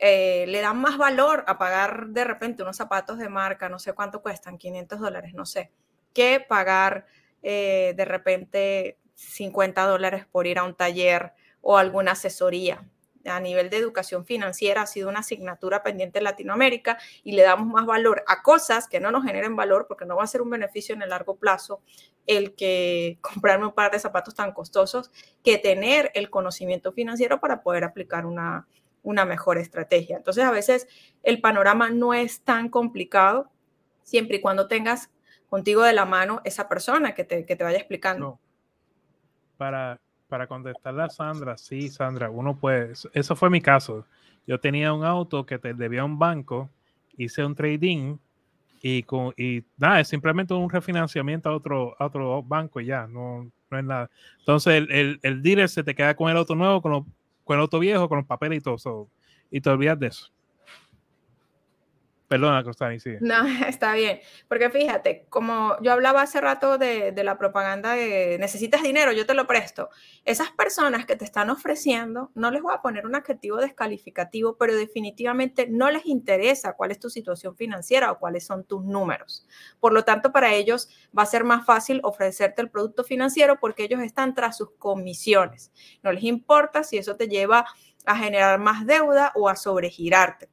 eh, 0.00 0.46
le 0.48 0.60
dan 0.60 0.80
más 0.80 0.98
valor 0.98 1.44
a 1.46 1.58
pagar 1.58 2.08
de 2.08 2.24
repente 2.24 2.64
unos 2.64 2.76
zapatos 2.76 3.18
de 3.18 3.28
marca, 3.28 3.68
no 3.68 3.78
sé 3.78 3.92
cuánto 3.92 4.20
cuestan, 4.20 4.58
500 4.58 4.98
dólares, 4.98 5.32
no 5.32 5.46
sé, 5.46 5.70
que 6.12 6.40
pagar 6.40 7.06
eh, 7.44 7.94
de 7.96 8.04
repente 8.04 8.98
50 9.14 9.86
dólares 9.86 10.26
por 10.26 10.48
ir 10.48 10.58
a 10.58 10.64
un 10.64 10.74
taller 10.74 11.32
o 11.60 11.78
alguna 11.78 12.10
asesoría 12.12 12.84
a 13.24 13.40
nivel 13.40 13.70
de 13.70 13.76
educación 13.76 14.24
financiera 14.24 14.82
ha 14.82 14.86
sido 14.86 15.08
una 15.08 15.20
asignatura 15.20 15.82
pendiente 15.82 16.18
en 16.18 16.24
Latinoamérica 16.24 16.98
y 17.22 17.32
le 17.32 17.42
damos 17.42 17.66
más 17.68 17.86
valor 17.86 18.24
a 18.26 18.42
cosas 18.42 18.88
que 18.88 19.00
no 19.00 19.10
nos 19.10 19.24
generen 19.24 19.56
valor 19.56 19.86
porque 19.86 20.06
no 20.06 20.16
va 20.16 20.24
a 20.24 20.26
ser 20.26 20.42
un 20.42 20.50
beneficio 20.50 20.94
en 20.94 21.02
el 21.02 21.10
largo 21.10 21.36
plazo 21.36 21.82
el 22.26 22.54
que 22.54 23.18
comprarme 23.20 23.66
un 23.66 23.72
par 23.72 23.90
de 23.90 23.98
zapatos 23.98 24.34
tan 24.34 24.52
costosos 24.52 25.10
que 25.44 25.58
tener 25.58 26.10
el 26.14 26.30
conocimiento 26.30 26.92
financiero 26.92 27.40
para 27.40 27.62
poder 27.62 27.84
aplicar 27.84 28.26
una, 28.26 28.66
una 29.02 29.24
mejor 29.24 29.58
estrategia. 29.58 30.16
Entonces 30.16 30.44
a 30.44 30.50
veces 30.50 30.88
el 31.22 31.40
panorama 31.40 31.90
no 31.90 32.14
es 32.14 32.42
tan 32.42 32.68
complicado 32.68 33.50
siempre 34.02 34.38
y 34.38 34.40
cuando 34.40 34.66
tengas 34.66 35.10
contigo 35.48 35.82
de 35.82 35.92
la 35.92 36.04
mano 36.04 36.40
esa 36.44 36.68
persona 36.68 37.14
que 37.14 37.24
te, 37.24 37.44
que 37.44 37.56
te 37.56 37.64
vaya 37.64 37.78
explicando. 37.78 38.38
Para, 39.56 40.00
para 40.30 40.46
contestarle 40.46 41.02
a 41.02 41.10
Sandra, 41.10 41.58
sí, 41.58 41.90
Sandra, 41.90 42.30
uno 42.30 42.56
puede, 42.56 42.92
eso 43.12 43.36
fue 43.36 43.50
mi 43.50 43.60
caso. 43.60 44.06
Yo 44.46 44.58
tenía 44.58 44.92
un 44.92 45.04
auto 45.04 45.44
que 45.44 45.58
te 45.58 45.74
debía 45.74 46.04
un 46.04 46.18
banco, 46.18 46.70
hice 47.18 47.44
un 47.44 47.54
trading 47.54 48.16
y, 48.80 49.02
con, 49.02 49.34
y 49.36 49.64
nada, 49.76 50.00
es 50.00 50.08
simplemente 50.08 50.54
un 50.54 50.70
refinanciamiento 50.70 51.50
a 51.50 51.54
otro, 51.54 51.96
a 51.98 52.06
otro 52.06 52.42
banco 52.42 52.80
y 52.80 52.86
ya, 52.86 53.06
no, 53.06 53.50
no 53.70 53.78
es 53.78 53.84
nada. 53.84 54.10
Entonces 54.38 54.74
el, 54.74 54.90
el, 54.92 55.20
el, 55.22 55.42
dealer 55.42 55.68
se 55.68 55.82
te 55.82 55.94
queda 55.94 56.14
con 56.14 56.30
el 56.30 56.36
auto 56.36 56.54
nuevo, 56.54 56.80
con, 56.80 57.04
con 57.44 57.56
el 57.56 57.60
auto 57.60 57.78
viejo, 57.78 58.08
con 58.08 58.18
los 58.18 58.26
papeles 58.26 58.58
y 58.58 58.62
todo, 58.62 59.08
y 59.50 59.60
te 59.60 59.68
olvidas 59.68 59.98
de 59.98 60.06
eso. 60.06 60.30
Perdona, 62.30 62.62
Costani, 62.62 63.00
sí. 63.00 63.16
No, 63.20 63.44
está 63.66 63.94
bien. 63.94 64.20
Porque 64.46 64.70
fíjate, 64.70 65.26
como 65.30 65.74
yo 65.82 65.90
hablaba 65.90 66.22
hace 66.22 66.40
rato 66.40 66.78
de, 66.78 67.10
de, 67.10 67.24
la 67.24 67.36
propaganda 67.36 67.94
de 67.94 68.36
necesitas 68.38 68.84
dinero, 68.84 69.10
yo 69.10 69.26
te 69.26 69.34
lo 69.34 69.48
presto. 69.48 69.88
Esas 70.24 70.52
personas 70.52 71.06
que 71.06 71.16
te 71.16 71.24
están 71.24 71.50
ofreciendo, 71.50 72.30
no 72.36 72.52
les 72.52 72.62
voy 72.62 72.72
a 72.72 72.82
poner 72.82 73.04
un 73.04 73.16
adjetivo 73.16 73.56
descalificativo, 73.56 74.56
pero 74.56 74.76
definitivamente 74.76 75.66
no 75.68 75.90
les 75.90 76.06
interesa 76.06 76.74
cuál 76.74 76.92
es 76.92 77.00
tu 77.00 77.10
situación 77.10 77.56
financiera 77.56 78.12
o 78.12 78.20
cuáles 78.20 78.46
son 78.46 78.62
tus 78.62 78.84
números. 78.84 79.44
Por 79.80 79.92
lo 79.92 80.04
tanto, 80.04 80.30
para 80.30 80.54
ellos 80.54 80.88
va 81.18 81.24
a 81.24 81.26
ser 81.26 81.42
más 81.42 81.66
fácil 81.66 82.00
ofrecerte 82.04 82.62
el 82.62 82.70
producto 82.70 83.02
financiero 83.02 83.58
porque 83.58 83.82
ellos 83.82 84.02
están 84.02 84.36
tras 84.36 84.56
sus 84.56 84.70
comisiones. 84.78 85.72
No 86.04 86.12
les 86.12 86.22
importa 86.22 86.84
si 86.84 86.96
eso 86.96 87.16
te 87.16 87.26
lleva 87.26 87.66
a 88.06 88.16
generar 88.16 88.60
más 88.60 88.86
deuda 88.86 89.32
o 89.34 89.48
a 89.48 89.56
sobregirarte. 89.56 90.48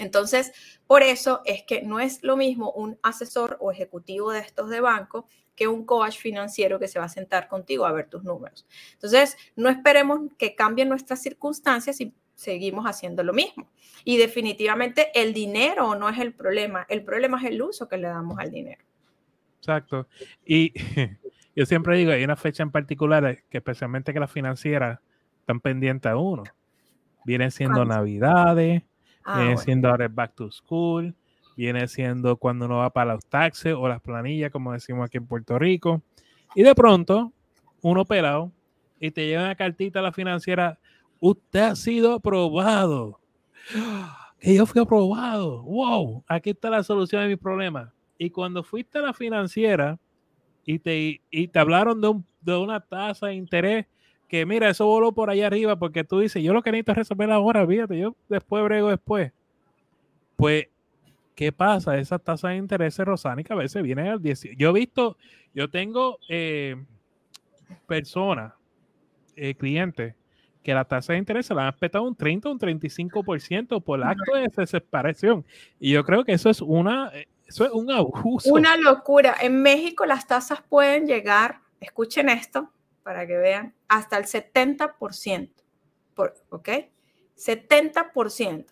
Entonces, 0.00 0.52
por 0.86 1.02
eso 1.02 1.42
es 1.44 1.62
que 1.62 1.82
no 1.82 2.00
es 2.00 2.22
lo 2.22 2.36
mismo 2.36 2.72
un 2.72 2.98
asesor 3.02 3.58
o 3.60 3.70
ejecutivo 3.70 4.32
de 4.32 4.40
estos 4.40 4.70
de 4.70 4.80
banco 4.80 5.26
que 5.54 5.68
un 5.68 5.84
coach 5.84 6.16
financiero 6.16 6.78
que 6.78 6.88
se 6.88 6.98
va 6.98 7.04
a 7.04 7.10
sentar 7.10 7.46
contigo 7.48 7.84
a 7.84 7.92
ver 7.92 8.08
tus 8.08 8.24
números. 8.24 8.66
Entonces, 8.94 9.36
no 9.56 9.68
esperemos 9.68 10.20
que 10.38 10.54
cambien 10.54 10.88
nuestras 10.88 11.20
circunstancias 11.20 12.00
y 12.00 12.14
seguimos 12.34 12.86
haciendo 12.86 13.22
lo 13.22 13.34
mismo. 13.34 13.70
Y 14.02 14.16
definitivamente 14.16 15.08
el 15.14 15.34
dinero 15.34 15.94
no 15.96 16.08
es 16.08 16.18
el 16.18 16.32
problema, 16.32 16.86
el 16.88 17.04
problema 17.04 17.38
es 17.38 17.50
el 17.50 17.60
uso 17.60 17.86
que 17.86 17.98
le 17.98 18.08
damos 18.08 18.38
al 18.38 18.50
dinero. 18.50 18.82
Exacto. 19.58 20.08
Y 20.46 20.72
yo 21.54 21.66
siempre 21.66 21.98
digo, 21.98 22.12
hay 22.12 22.24
una 22.24 22.36
fecha 22.36 22.62
en 22.62 22.70
particular 22.70 23.42
que 23.50 23.58
especialmente 23.58 24.14
que 24.14 24.20
las 24.20 24.32
financieras 24.32 24.98
están 25.40 25.60
pendientes 25.60 26.10
a 26.10 26.16
uno. 26.16 26.44
Vienen 27.26 27.50
siendo 27.50 27.84
Navidades, 27.84 28.82
Ah, 29.24 29.40
viene 29.40 29.56
siendo 29.58 29.88
ahora 29.88 30.06
el 30.06 30.12
back 30.12 30.34
to 30.34 30.50
school, 30.50 31.14
viene 31.56 31.86
siendo 31.88 32.36
cuando 32.36 32.66
uno 32.66 32.78
va 32.78 32.90
para 32.90 33.14
los 33.14 33.26
taxes 33.26 33.74
o 33.76 33.88
las 33.88 34.00
planillas, 34.00 34.50
como 34.50 34.72
decimos 34.72 35.06
aquí 35.06 35.18
en 35.18 35.26
Puerto 35.26 35.58
Rico. 35.58 36.02
Y 36.54 36.62
de 36.62 36.74
pronto, 36.74 37.32
uno 37.82 38.04
pelado 38.04 38.50
y 38.98 39.10
te 39.10 39.26
lleva 39.26 39.44
una 39.44 39.54
cartita 39.54 40.00
a 40.00 40.02
la 40.02 40.12
financiera, 40.12 40.78
usted 41.20 41.60
ha 41.60 41.76
sido 41.76 42.14
aprobado. 42.14 43.18
Que 44.38 44.54
yo 44.54 44.64
fui 44.66 44.80
aprobado. 44.80 45.62
Wow, 45.62 46.24
aquí 46.26 46.50
está 46.50 46.70
la 46.70 46.82
solución 46.82 47.22
de 47.22 47.28
mi 47.28 47.36
problema. 47.36 47.92
Y 48.18 48.30
cuando 48.30 48.62
fuiste 48.62 48.98
a 48.98 49.02
la 49.02 49.12
financiera 49.12 49.98
y 50.64 50.78
te, 50.78 51.20
y 51.30 51.48
te 51.48 51.58
hablaron 51.58 52.00
de, 52.00 52.08
un, 52.08 52.26
de 52.40 52.56
una 52.56 52.80
tasa 52.80 53.28
de 53.28 53.34
interés 53.34 53.86
que 54.30 54.46
mira, 54.46 54.70
eso 54.70 54.86
voló 54.86 55.10
por 55.10 55.28
allá 55.28 55.48
arriba 55.48 55.74
porque 55.74 56.04
tú 56.04 56.20
dices, 56.20 56.40
yo 56.40 56.52
lo 56.52 56.62
que 56.62 56.70
necesito 56.70 56.92
es 56.92 56.98
resolver 56.98 57.32
ahora, 57.32 57.66
fíjate, 57.66 57.98
yo 57.98 58.14
después 58.28 58.62
brego 58.62 58.88
después. 58.88 59.32
Pues, 60.36 60.68
¿qué 61.34 61.50
pasa? 61.50 61.98
Esas 61.98 62.22
tasas 62.22 62.52
de 62.52 62.58
interés 62.58 62.96
rosánica 62.98 63.54
a 63.54 63.56
veces 63.56 63.82
vienen 63.82 64.06
al 64.06 64.22
10. 64.22 64.50
Yo 64.56 64.70
he 64.70 64.72
visto, 64.72 65.16
yo 65.52 65.68
tengo 65.68 66.20
eh, 66.28 66.76
personas, 67.88 68.52
eh, 69.34 69.56
clientes, 69.56 70.14
que 70.62 70.74
la 70.74 70.84
tasa 70.84 71.14
de 71.14 71.18
interés 71.18 71.46
se 71.46 71.54
la 71.54 71.66
han 71.66 71.72
respetado 71.72 72.04
un 72.04 72.14
30 72.14 72.48
o 72.48 72.52
un 72.52 72.60
35% 72.60 73.82
por 73.82 73.98
el 73.98 74.04
acto 74.04 74.36
de 74.36 74.46
desesperación. 74.56 75.44
Y 75.80 75.90
yo 75.90 76.04
creo 76.04 76.22
que 76.22 76.34
eso 76.34 76.50
es 76.50 76.60
una, 76.60 77.10
eso 77.48 77.64
es 77.64 77.72
un 77.72 77.90
abuso. 77.90 78.48
Una 78.52 78.76
locura. 78.76 79.34
En 79.40 79.60
México 79.60 80.06
las 80.06 80.28
tasas 80.28 80.62
pueden 80.68 81.08
llegar, 81.08 81.62
escuchen 81.80 82.28
esto, 82.28 82.70
para 83.10 83.26
que 83.26 83.36
vean, 83.36 83.74
hasta 83.88 84.18
el 84.18 84.24
70%. 84.24 85.50
Por, 86.14 86.32
¿Ok? 86.50 86.68
70%. 87.36 88.66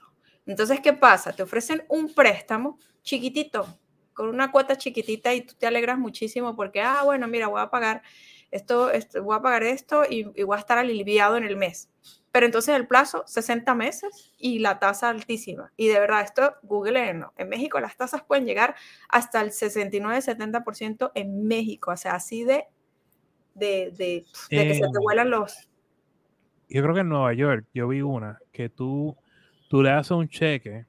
Entonces, 0.47 0.79
¿qué 0.79 0.93
pasa? 0.93 1.33
Te 1.33 1.43
ofrecen 1.43 1.85
un 1.89 2.15
préstamo 2.15 2.79
chiquitito, 3.03 3.67
con 4.13 4.29
una 4.29 4.53
cuota 4.53 4.77
chiquitita 4.77 5.35
y 5.35 5.41
tú 5.41 5.57
te 5.59 5.67
alegras 5.67 5.99
muchísimo 5.99 6.55
porque, 6.55 6.81
ah, 6.81 7.03
bueno, 7.03 7.27
mira, 7.27 7.49
voy 7.49 7.61
a 7.61 7.69
pagar 7.69 8.03
esto, 8.53 8.93
esto 8.93 9.25
voy 9.25 9.37
a 9.37 9.43
pagar 9.43 9.65
esto 9.65 10.05
y, 10.09 10.23
voy 10.23 10.57
a 10.57 10.61
estar 10.61 10.79
aliviado 10.79 11.37
en 11.37 11.43
el 11.43 11.57
mes. 11.57 11.91
Pero 12.31 12.47
entonces 12.47 12.77
el 12.77 12.87
plazo, 12.87 13.25
60 13.27 13.75
meses 13.75 14.33
y 14.39 14.61
la 14.61 14.79
tasa 14.79 15.09
altísima. 15.09 15.73
Y 15.77 15.89
de 15.89 15.99
verdad, 15.99 16.21
esto, 16.21 16.55
Google 16.63 17.13
no. 17.15 17.33
En 17.37 17.49
México 17.49 17.81
las 17.81 17.97
tasas 17.97 18.23
pueden 18.23 18.47
llegar 18.47 18.77
hasta 19.09 19.41
el 19.41 19.51
69-70% 19.51 21.11
en 21.17 21.49
México. 21.49 21.91
O 21.91 21.97
sea, 21.97 22.15
así 22.15 22.45
de 22.45 22.69
de, 23.59 24.25
que 24.49 24.75
se 24.75 24.81
te 24.81 24.99
vuelan 25.01 25.31
los... 25.31 25.69
Yo 26.69 26.83
creo 26.83 26.95
que 26.95 27.01
en 27.01 27.09
Nueva 27.09 27.33
York 27.33 27.67
yo 27.73 27.89
vi 27.89 28.03
una 28.03 28.39
que 28.53 28.69
tú, 28.69 29.17
tú 29.69 29.83
le 29.83 29.91
haces 29.91 30.11
un 30.11 30.29
cheque 30.29 30.87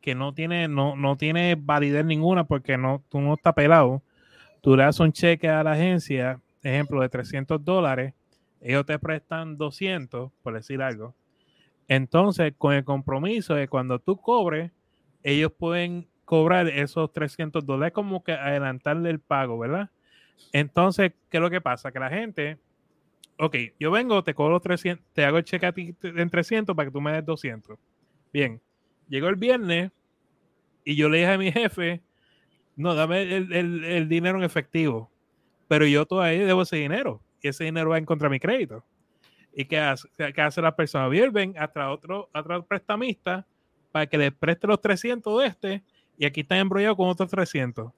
que 0.00 0.14
no 0.14 0.32
tiene, 0.32 0.68
no, 0.68 0.96
no 0.96 1.16
tiene 1.16 1.56
validez 1.56 2.04
ninguna 2.04 2.44
porque 2.44 2.78
no, 2.78 3.02
tú 3.08 3.20
no 3.20 3.34
estás 3.34 3.54
pelado. 3.54 4.02
Tú 4.60 4.76
le 4.76 4.84
das 4.84 5.00
un 5.00 5.12
cheque 5.12 5.48
a 5.48 5.62
la 5.62 5.72
agencia, 5.72 6.40
ejemplo, 6.62 7.00
de 7.00 7.08
300 7.08 7.64
dólares, 7.64 8.14
ellos 8.60 8.86
te 8.86 8.98
prestan 8.98 9.56
200, 9.56 10.32
por 10.42 10.54
decir 10.54 10.82
algo. 10.82 11.14
Entonces, 11.86 12.52
con 12.58 12.74
el 12.74 12.84
compromiso 12.84 13.54
de 13.54 13.68
cuando 13.68 13.98
tú 13.98 14.16
cobres, 14.20 14.72
ellos 15.22 15.52
pueden 15.56 16.08
cobrar 16.24 16.68
esos 16.68 17.12
300 17.12 17.64
dólares 17.64 17.94
como 17.94 18.22
que 18.22 18.32
adelantarle 18.32 19.10
el 19.10 19.20
pago, 19.20 19.58
¿verdad? 19.58 19.90
Entonces, 20.52 21.12
¿qué 21.30 21.36
es 21.38 21.40
lo 21.40 21.50
que 21.50 21.60
pasa? 21.60 21.92
Que 21.92 21.98
la 21.98 22.10
gente, 22.10 22.58
ok, 23.38 23.56
yo 23.78 23.90
vengo, 23.90 24.22
te 24.24 24.34
cobro 24.34 24.60
300, 24.60 25.04
te 25.12 25.24
hago 25.24 25.38
el 25.38 25.44
cheque 25.44 25.66
a 25.66 25.72
ti 25.72 25.94
en 26.02 26.30
300 26.30 26.74
para 26.74 26.88
que 26.88 26.92
tú 26.92 27.00
me 27.00 27.12
des 27.12 27.24
200. 27.24 27.78
Bien, 28.32 28.60
llegó 29.08 29.28
el 29.28 29.36
viernes 29.36 29.90
y 30.84 30.96
yo 30.96 31.08
le 31.08 31.18
dije 31.18 31.32
a 31.32 31.38
mi 31.38 31.52
jefe, 31.52 32.02
no, 32.76 32.94
dame 32.94 33.22
el, 33.22 34.08
dinero 34.08 34.38
en 34.38 34.44
efectivo, 34.44 35.10
pero 35.66 35.86
yo 35.86 36.06
todavía 36.06 36.46
debo 36.46 36.62
ese 36.62 36.76
dinero 36.76 37.20
y 37.42 37.48
ese 37.48 37.64
dinero 37.64 37.90
va 37.90 37.98
en 37.98 38.04
contra 38.04 38.28
de 38.28 38.32
mi 38.32 38.40
crédito. 38.40 38.84
¿Y 39.54 39.64
qué 39.64 39.78
hace, 39.78 40.08
qué 40.16 40.40
hace 40.40 40.62
la 40.62 40.76
persona? 40.76 41.08
Vuelven 41.08 41.54
hasta 41.58 41.90
otro, 41.90 42.28
otro 42.32 42.64
prestamista 42.64 43.46
para 43.90 44.06
que 44.06 44.18
le 44.18 44.30
preste 44.30 44.66
los 44.66 44.80
300 44.80 45.40
de 45.40 45.46
este 45.46 45.82
y 46.16 46.26
aquí 46.26 46.40
están 46.40 46.58
embrollados 46.58 46.96
con 46.96 47.08
otros 47.08 47.28
300. 47.30 47.92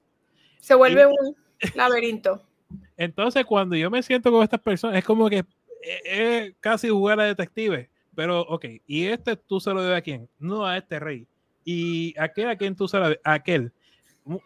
Se 0.59 0.75
vuelve 0.75 1.05
un 1.05 1.35
Laberinto. 1.75 2.41
Entonces, 2.97 3.45
cuando 3.45 3.75
yo 3.75 3.89
me 3.89 4.03
siento 4.03 4.31
con 4.31 4.43
estas 4.43 4.61
personas, 4.61 4.97
es 4.97 5.03
como 5.03 5.29
que 5.29 5.43
es 6.05 6.53
casi 6.59 6.89
jugar 6.89 7.19
a 7.19 7.25
detective. 7.25 7.89
Pero, 8.15 8.41
ok, 8.41 8.65
¿y 8.85 9.07
este 9.07 9.35
tú 9.35 9.59
se 9.59 9.73
lo 9.73 9.81
debes 9.81 9.97
a 9.97 10.01
quién? 10.01 10.29
No 10.39 10.65
a 10.65 10.77
este 10.77 10.99
rey. 10.99 11.27
¿Y 11.63 12.13
aquel 12.19 12.49
a 12.49 12.55
quién 12.55 12.75
tú 12.75 12.87
se 12.87 12.97
lo 12.97 13.05
debes? 13.05 13.19
A 13.23 13.33
aquel. 13.33 13.71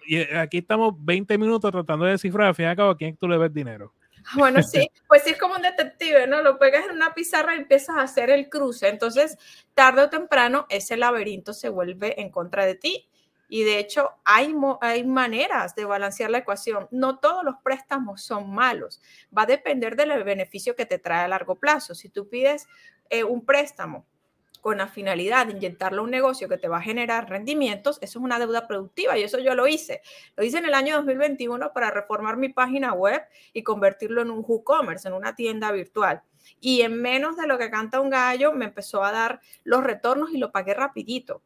Y 0.08 0.22
aquí 0.36 0.60
estamos 0.60 0.94
20 0.98 1.38
minutos 1.38 1.72
tratando 1.72 2.06
de 2.06 2.12
descifrar 2.12 2.48
al 2.48 2.56
fin 2.56 2.66
y 2.66 2.70
al 2.70 2.76
cabo 2.76 2.92
a 2.92 2.98
quién 2.98 3.18
tú 3.18 3.28
le 3.28 3.38
ves 3.38 3.54
dinero. 3.54 3.94
Bueno, 4.36 4.64
sí, 4.64 4.90
pues 5.08 5.24
sí 5.24 5.32
es 5.32 5.38
como 5.38 5.56
un 5.56 5.62
detective, 5.62 6.28
¿no? 6.28 6.42
Lo 6.42 6.58
pegas 6.58 6.86
en 6.86 6.96
una 6.96 7.14
pizarra 7.14 7.56
y 7.56 7.60
empiezas 7.60 7.98
a 7.98 8.04
hacer 8.04 8.30
el 8.30 8.50
cruce. 8.50 8.88
Entonces, 8.88 9.38
tarde 9.74 10.04
o 10.04 10.10
temprano, 10.10 10.66
ese 10.70 10.98
laberinto 10.98 11.54
se 11.54 11.70
vuelve 11.70 12.20
en 12.22 12.30
contra 12.30 12.66
de 12.66 12.76
ti 12.76 13.08
y 13.48 13.64
de 13.64 13.80
hecho, 13.80 14.12
hay, 14.24 14.54
hay 14.82 15.04
maneras 15.06 15.76
de 15.76 15.86
balancear 15.86 16.32
la 16.32 16.40
ecuación. 16.40 16.88
No 16.92 17.20
todos 17.20 17.44
los 17.44 17.56
préstamos 17.64 18.22
son 18.22 18.54
malos. 18.54 19.02
Va 19.36 19.44
a 19.44 19.48
depender 19.48 19.96
del 19.96 20.24
beneficio 20.24 20.76
que 20.76 20.86
te 20.86 21.00
trae 21.00 21.26
a 21.26 21.28
largo 21.28 21.56
plazo. 21.56 21.94
Si 21.96 22.10
tú 22.10 22.28
pides 22.28 22.68
eh, 23.10 23.24
un 23.24 23.46
préstamo 23.46 24.06
con 24.62 24.80
la 24.80 24.88
finalidad 24.88 25.46
de 25.46 25.54
inyectarlo 25.54 26.02
a 26.02 26.06
un 26.06 26.10
negocio 26.10 26.50
que 26.50 26.58
te 26.58 26.68
va 26.68 26.78
a 26.78 26.82
generar 26.82 27.30
rendimientos, 27.30 27.98
eso 28.02 28.18
es 28.18 28.24
una 28.24 28.40
deuda 28.40 28.68
productiva 28.68 29.16
y 29.16 29.22
eso 29.22 29.38
yo 29.38 29.54
lo 29.54 29.68
hice. 29.68 30.02
Lo 30.36 30.44
hice 30.44 30.58
en 30.58 30.66
el 30.66 30.74
año 30.74 30.96
2021 30.96 31.72
para 31.72 31.92
reformar 31.92 32.38
mi 32.38 32.50
página 32.50 32.94
web 32.94 33.22
y 33.54 33.62
convertirlo 33.62 34.24
en 34.24 34.32
un 34.32 34.44
WooCommerce, 34.44 35.08
en 35.08 35.14
una 35.14 35.36
tienda 35.36 35.72
virtual. 35.72 36.24
Y 36.60 36.82
en 36.82 37.00
menos 37.00 37.38
de 37.38 37.46
lo 37.46 37.60
que 37.60 37.70
canta 37.70 38.00
un 38.00 38.10
gallo, 38.10 38.54
me 38.54 38.66
empezó 38.66 39.04
a 39.04 39.12
dar 39.12 39.40
los 39.64 39.84
retornos 39.84 40.32
y 40.32 40.38
lo 40.38 40.52
pagué 40.52 40.74
rapidito. 40.74 41.44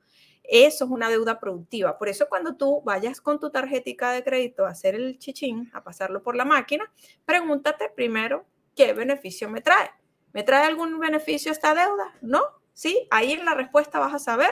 Eso 0.52 0.86
es 0.86 0.92
una 0.92 1.10
deuda 1.10 1.40
productiva. 1.40 1.98
Por 2.00 2.10
eso 2.10 2.28
cuando 2.28 2.56
tú 2.56 2.82
vayas 2.84 3.22
con 3.22 3.40
tu 3.40 3.52
tarjetita 3.52 4.12
de 4.12 4.24
crédito 4.24 4.66
a 4.66 4.70
hacer 4.70 4.96
el 4.96 5.20
chichín, 5.20 5.70
a 5.74 5.84
pasarlo 5.84 6.24
por 6.24 6.36
la 6.36 6.44
máquina, 6.44 6.92
pregúntate 7.24 7.90
primero 7.96 8.46
qué 8.76 8.94
beneficio 8.94 9.48
me 9.48 9.62
trae. 9.62 9.92
¿Me 10.34 10.42
trae 10.42 10.66
algún 10.66 11.00
beneficio 11.00 11.52
esta 11.52 11.76
deuda? 11.76 12.16
¿No? 12.22 12.42
Sí, 12.74 13.08
ahí 13.12 13.34
en 13.34 13.46
la 13.46 13.54
respuesta 13.54 14.00
vas 14.00 14.14
a 14.16 14.20
saber 14.20 14.52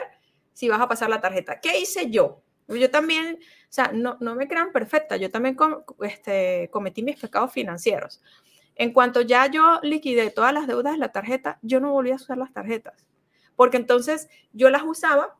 si 0.52 0.68
vas 0.68 0.80
a 0.80 0.86
pasar 0.86 1.10
la 1.10 1.20
tarjeta. 1.20 1.60
¿Qué 1.60 1.78
hice 1.80 2.10
yo? 2.10 2.42
Yo 2.68 2.90
también, 2.90 3.38
o 3.40 3.66
sea, 3.72 3.90
no, 3.92 4.18
no 4.20 4.36
me 4.36 4.46
crean 4.46 4.70
perfecta, 4.70 5.16
yo 5.16 5.30
también 5.30 5.56
este, 6.02 6.68
cometí 6.70 7.02
mis 7.02 7.18
pecados 7.18 7.52
financieros. 7.52 8.22
En 8.76 8.92
cuanto 8.92 9.22
ya 9.22 9.46
yo 9.46 9.80
liquidé 9.82 10.30
todas 10.30 10.52
las 10.52 10.68
deudas 10.68 10.92
de 10.92 10.98
la 10.98 11.10
tarjeta, 11.10 11.58
yo 11.62 11.80
no 11.80 11.90
volví 11.90 12.12
a 12.12 12.16
usar 12.16 12.38
las 12.38 12.52
tarjetas, 12.52 13.08
porque 13.56 13.78
entonces 13.78 14.28
yo 14.52 14.70
las 14.70 14.82
usaba 14.84 15.36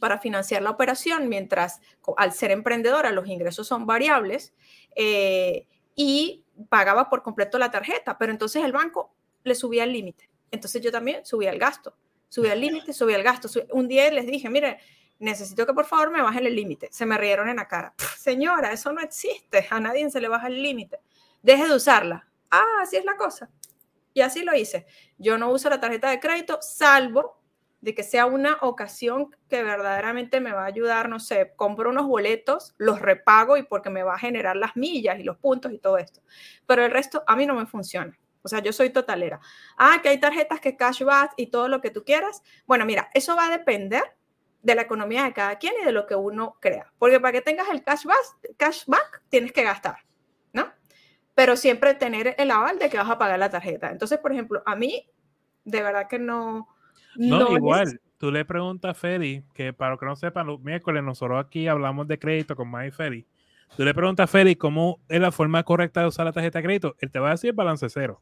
para 0.00 0.18
financiar 0.18 0.62
la 0.62 0.70
operación, 0.70 1.28
mientras 1.28 1.80
al 2.16 2.32
ser 2.32 2.50
emprendedora 2.50 3.10
los 3.10 3.26
ingresos 3.26 3.66
son 3.66 3.86
variables 3.86 4.52
eh, 4.94 5.66
y 5.94 6.44
pagaba 6.68 7.08
por 7.08 7.22
completo 7.22 7.58
la 7.58 7.70
tarjeta, 7.70 8.18
pero 8.18 8.32
entonces 8.32 8.64
el 8.64 8.72
banco 8.72 9.14
le 9.44 9.54
subía 9.54 9.84
el 9.84 9.92
límite. 9.92 10.28
Entonces 10.50 10.82
yo 10.82 10.92
también 10.92 11.24
subía 11.24 11.50
el 11.50 11.58
gasto, 11.58 11.94
subía 12.28 12.52
el 12.52 12.60
límite, 12.60 12.92
subía 12.92 13.16
el 13.16 13.22
gasto. 13.22 13.48
Un 13.72 13.88
día 13.88 14.10
les 14.10 14.26
dije, 14.26 14.50
mire, 14.50 14.78
necesito 15.18 15.66
que 15.66 15.74
por 15.74 15.86
favor 15.86 16.10
me 16.10 16.22
bajen 16.22 16.46
el 16.46 16.54
límite. 16.54 16.88
Se 16.90 17.06
me 17.06 17.18
rieron 17.18 17.48
en 17.48 17.56
la 17.56 17.68
cara. 17.68 17.94
Señora, 18.18 18.72
eso 18.72 18.92
no 18.92 19.00
existe. 19.00 19.66
A 19.70 19.80
nadie 19.80 20.08
se 20.10 20.20
le 20.20 20.28
baja 20.28 20.48
el 20.48 20.62
límite. 20.62 21.00
Deje 21.42 21.68
de 21.68 21.74
usarla. 21.74 22.28
Ah, 22.50 22.80
así 22.82 22.96
es 22.96 23.04
la 23.04 23.16
cosa. 23.16 23.50
Y 24.14 24.20
así 24.20 24.42
lo 24.42 24.54
hice. 24.54 24.86
Yo 25.18 25.38
no 25.38 25.50
uso 25.50 25.68
la 25.70 25.80
tarjeta 25.80 26.10
de 26.10 26.18
crédito, 26.18 26.58
salvo 26.60 27.37
de 27.80 27.94
que 27.94 28.02
sea 28.02 28.26
una 28.26 28.58
ocasión 28.60 29.34
que 29.48 29.62
verdaderamente 29.62 30.40
me 30.40 30.52
va 30.52 30.62
a 30.62 30.66
ayudar, 30.66 31.08
no 31.08 31.20
sé, 31.20 31.52
compro 31.56 31.90
unos 31.90 32.06
boletos, 32.06 32.74
los 32.76 33.00
repago 33.00 33.56
y 33.56 33.62
porque 33.62 33.90
me 33.90 34.02
va 34.02 34.14
a 34.14 34.18
generar 34.18 34.56
las 34.56 34.76
millas 34.76 35.18
y 35.18 35.22
los 35.22 35.36
puntos 35.36 35.72
y 35.72 35.78
todo 35.78 35.98
esto. 35.98 36.20
Pero 36.66 36.84
el 36.84 36.90
resto 36.90 37.22
a 37.26 37.36
mí 37.36 37.46
no 37.46 37.54
me 37.54 37.66
funciona. 37.66 38.18
O 38.42 38.48
sea, 38.48 38.60
yo 38.60 38.72
soy 38.72 38.90
totalera. 38.90 39.40
Ah, 39.76 39.98
que 40.02 40.08
hay 40.08 40.18
tarjetas 40.18 40.60
que 40.60 40.76
cashback 40.76 41.34
y 41.36 41.48
todo 41.48 41.68
lo 41.68 41.80
que 41.80 41.90
tú 41.90 42.04
quieras. 42.04 42.42
Bueno, 42.66 42.84
mira, 42.84 43.10
eso 43.14 43.36
va 43.36 43.46
a 43.46 43.50
depender 43.50 44.02
de 44.62 44.74
la 44.74 44.82
economía 44.82 45.24
de 45.24 45.32
cada 45.32 45.56
quien 45.56 45.74
y 45.80 45.84
de 45.84 45.92
lo 45.92 46.06
que 46.06 46.14
uno 46.14 46.56
crea. 46.60 46.92
Porque 46.98 47.20
para 47.20 47.32
que 47.32 47.40
tengas 47.40 47.68
el 47.68 47.82
cashback, 47.82 48.56
cashback 48.56 49.22
tienes 49.28 49.52
que 49.52 49.62
gastar, 49.62 49.98
¿no? 50.52 50.72
Pero 51.34 51.56
siempre 51.56 51.94
tener 51.94 52.34
el 52.38 52.50
aval 52.50 52.78
de 52.78 52.88
que 52.88 52.96
vas 52.96 53.10
a 53.10 53.18
pagar 53.18 53.38
la 53.38 53.50
tarjeta. 53.50 53.90
Entonces, 53.90 54.18
por 54.18 54.32
ejemplo, 54.32 54.62
a 54.66 54.74
mí, 54.74 55.08
de 55.64 55.82
verdad 55.82 56.08
que 56.08 56.18
no. 56.18 56.68
No, 57.18 57.56
igual. 57.56 58.00
Tú 58.16 58.32
le 58.32 58.44
preguntas 58.44 58.92
a 58.92 58.94
Feli, 58.94 59.44
que 59.54 59.72
para 59.72 59.92
los 59.92 60.00
que 60.00 60.06
no 60.06 60.16
sepan, 60.16 60.46
los 60.46 60.60
miércoles 60.60 61.02
nosotros 61.04 61.44
aquí 61.44 61.68
hablamos 61.68 62.08
de 62.08 62.18
crédito 62.18 62.56
con 62.56 62.70
Mike 62.70 62.92
Feli. 62.92 63.26
Tú 63.76 63.84
le 63.84 63.94
preguntas 63.94 64.24
a 64.24 64.26
Feli 64.26 64.56
cómo 64.56 64.98
es 65.08 65.20
la 65.20 65.30
forma 65.30 65.62
correcta 65.62 66.00
de 66.00 66.08
usar 66.08 66.24
la 66.26 66.32
tarjeta 66.32 66.58
de 66.58 66.64
crédito. 66.64 66.96
Él 66.98 67.10
te 67.10 67.18
va 67.18 67.28
a 67.28 67.32
decir 67.32 67.52
balance 67.52 67.88
cero. 67.88 68.20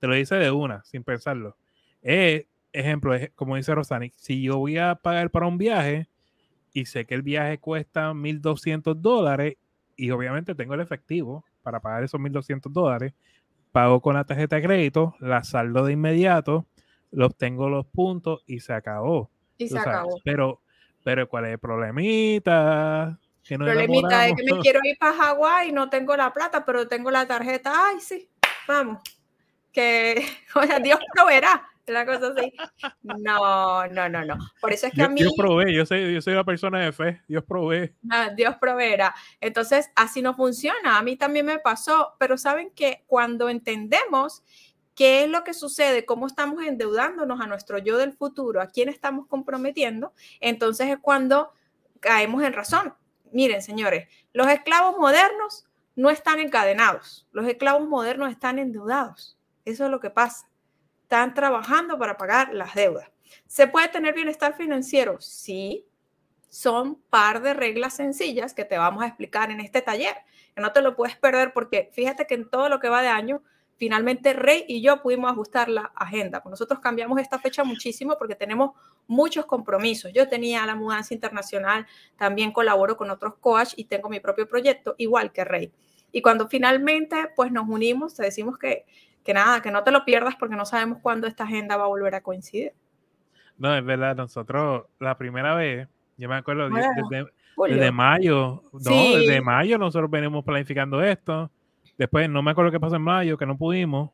Te 0.00 0.06
lo 0.06 0.14
dice 0.14 0.34
de 0.34 0.50
una, 0.50 0.82
sin 0.84 1.04
pensarlo. 1.04 1.56
Eh, 2.02 2.46
ejemplo, 2.72 3.14
como 3.34 3.56
dice 3.56 3.74
Rosani, 3.74 4.12
si 4.16 4.42
yo 4.42 4.58
voy 4.58 4.76
a 4.76 4.94
pagar 4.96 5.30
para 5.30 5.46
un 5.46 5.56
viaje 5.56 6.08
y 6.72 6.86
sé 6.86 7.06
que 7.06 7.14
el 7.14 7.22
viaje 7.22 7.58
cuesta 7.58 8.12
1.200 8.12 8.96
dólares 8.96 9.56
y 9.96 10.10
obviamente 10.10 10.54
tengo 10.54 10.74
el 10.74 10.80
efectivo 10.80 11.44
para 11.62 11.80
pagar 11.80 12.04
esos 12.04 12.20
1.200 12.20 12.70
dólares, 12.70 13.14
pago 13.72 14.02
con 14.02 14.14
la 14.14 14.24
tarjeta 14.24 14.56
de 14.56 14.62
crédito, 14.62 15.14
la 15.20 15.44
saldo 15.44 15.86
de 15.86 15.92
inmediato, 15.92 16.66
lo 17.14 17.26
obtengo 17.26 17.68
los 17.68 17.86
puntos 17.86 18.42
y 18.46 18.60
se 18.60 18.72
acabó. 18.72 19.30
Y 19.56 19.68
se 19.68 19.78
acabó. 19.78 20.20
Pero, 20.24 20.60
pero 21.02 21.28
¿cuál 21.28 21.46
es 21.46 21.52
el 21.52 21.58
problemita? 21.58 23.18
Que 23.42 23.56
no 23.56 23.66
problemita 23.66 24.28
es 24.28 24.34
que 24.34 24.52
me 24.52 24.60
quiero 24.60 24.80
ir 24.82 24.98
para 24.98 25.14
Hawái 25.14 25.68
y 25.68 25.72
no 25.72 25.88
tengo 25.88 26.16
la 26.16 26.32
plata, 26.32 26.64
pero 26.64 26.88
tengo 26.88 27.10
la 27.10 27.26
tarjeta. 27.26 27.72
Ay, 27.74 28.00
sí, 28.00 28.28
vamos. 28.66 29.00
Que, 29.72 30.24
o 30.54 30.62
sea, 30.62 30.78
Dios 30.80 30.98
proveerá 31.14 31.68
la 31.86 32.06
cosa 32.06 32.28
así. 32.28 32.52
No, 33.02 33.86
no, 33.86 34.08
no, 34.08 34.24
no. 34.24 34.38
Por 34.60 34.72
eso 34.72 34.86
es 34.86 34.94
que 34.94 35.02
a 35.02 35.08
mí. 35.08 35.20
Dios 35.20 35.34
provee, 35.36 35.74
yo 35.74 35.84
soy, 35.86 36.14
yo 36.14 36.20
soy 36.20 36.32
una 36.32 36.44
persona 36.44 36.80
de 36.80 36.92
fe, 36.92 37.20
Dios 37.28 37.44
provee. 37.44 37.92
Ah, 38.10 38.30
Dios 38.34 38.56
proveerá. 38.56 39.14
Entonces, 39.40 39.90
así 39.94 40.22
no 40.22 40.34
funciona. 40.34 40.98
A 40.98 41.02
mí 41.02 41.16
también 41.16 41.46
me 41.46 41.58
pasó, 41.58 42.14
pero 42.18 42.38
saben 42.38 42.70
que 42.74 43.04
cuando 43.06 43.48
entendemos 43.48 44.42
qué 44.94 45.24
es 45.24 45.30
lo 45.30 45.44
que 45.44 45.54
sucede, 45.54 46.04
cómo 46.04 46.26
estamos 46.26 46.64
endeudándonos 46.64 47.40
a 47.40 47.46
nuestro 47.46 47.78
yo 47.78 47.98
del 47.98 48.12
futuro, 48.12 48.60
a 48.60 48.68
quién 48.68 48.88
estamos 48.88 49.26
comprometiendo, 49.26 50.12
entonces 50.40 50.88
es 50.88 50.98
cuando 50.98 51.52
caemos 52.00 52.42
en 52.42 52.52
razón. 52.52 52.94
Miren, 53.32 53.62
señores, 53.62 54.08
los 54.32 54.46
esclavos 54.48 54.98
modernos 54.98 55.66
no 55.96 56.10
están 56.10 56.38
encadenados, 56.38 57.26
los 57.32 57.46
esclavos 57.46 57.88
modernos 57.88 58.30
están 58.30 58.58
endeudados. 58.58 59.38
Eso 59.64 59.84
es 59.84 59.90
lo 59.90 60.00
que 60.00 60.10
pasa 60.10 60.46
están 61.04 61.34
trabajando 61.34 61.98
para 61.98 62.16
pagar 62.16 62.52
las 62.54 62.74
deudas. 62.74 63.08
¿Se 63.46 63.68
puede 63.68 63.88
tener 63.88 64.14
bienestar 64.14 64.56
financiero? 64.56 65.20
Sí, 65.20 65.86
son 66.48 66.96
par 67.10 67.42
de 67.42 67.54
reglas 67.54 67.94
sencillas 67.94 68.54
que 68.54 68.64
te 68.64 68.78
vamos 68.78 69.04
a 69.04 69.06
explicar 69.06 69.50
en 69.50 69.60
este 69.60 69.82
taller, 69.82 70.16
que 70.54 70.62
no 70.62 70.72
te 70.72 70.80
lo 70.80 70.96
puedes 70.96 71.16
perder 71.16 71.52
porque 71.52 71.90
fíjate 71.92 72.26
que 72.26 72.34
en 72.34 72.50
todo 72.50 72.68
lo 72.68 72.80
que 72.80 72.88
va 72.88 73.02
de 73.02 73.08
año, 73.08 73.42
finalmente 73.76 74.32
Rey 74.32 74.64
y 74.68 74.82
yo 74.82 75.02
pudimos 75.02 75.30
ajustar 75.30 75.68
la 75.68 75.92
agenda. 75.94 76.42
Nosotros 76.44 76.80
cambiamos 76.80 77.18
esta 77.20 77.38
fecha 77.38 77.64
muchísimo 77.64 78.16
porque 78.18 78.34
tenemos 78.34 78.72
muchos 79.06 79.46
compromisos. 79.46 80.12
Yo 80.12 80.28
tenía 80.28 80.64
la 80.66 80.74
mudanza 80.74 81.14
internacional, 81.14 81.86
también 82.16 82.52
colaboro 82.52 82.96
con 82.96 83.10
otros 83.10 83.34
coach 83.40 83.74
y 83.76 83.84
tengo 83.84 84.08
mi 84.08 84.20
propio 84.20 84.48
proyecto, 84.48 84.94
igual 84.98 85.32
que 85.32 85.44
Rey. 85.44 85.72
Y 86.12 86.22
cuando 86.22 86.48
finalmente 86.48 87.16
pues 87.34 87.50
nos 87.50 87.68
unimos, 87.68 88.14
te 88.14 88.22
decimos 88.22 88.58
que 88.58 88.84
que 89.24 89.32
nada, 89.32 89.62
que 89.62 89.70
no 89.70 89.82
te 89.82 89.90
lo 89.90 90.04
pierdas 90.04 90.36
porque 90.36 90.54
no 90.54 90.66
sabemos 90.66 90.98
cuándo 91.00 91.26
esta 91.26 91.44
agenda 91.44 91.76
va 91.76 91.84
a 91.84 91.88
volver 91.88 92.14
a 92.14 92.20
coincidir. 92.20 92.72
No, 93.56 93.74
es 93.74 93.84
verdad, 93.84 94.14
nosotros 94.14 94.84
la 95.00 95.16
primera 95.16 95.54
vez, 95.54 95.88
yo 96.18 96.28
me 96.28 96.36
acuerdo 96.36 96.68
desde, 96.68 97.90
mayo, 97.90 98.62
no, 98.72 98.80
desde 98.80 99.40
mayo 99.40 99.78
nosotros 99.78 100.10
venimos 100.10 100.44
planificando 100.44 101.02
esto. 101.02 101.50
Después 101.98 102.28
no 102.28 102.42
me 102.42 102.50
acuerdo 102.50 102.70
qué 102.70 102.80
pasó 102.80 102.96
en 102.96 103.02
mayo, 103.02 103.38
que 103.38 103.46
no 103.46 103.56
pudimos. 103.56 104.10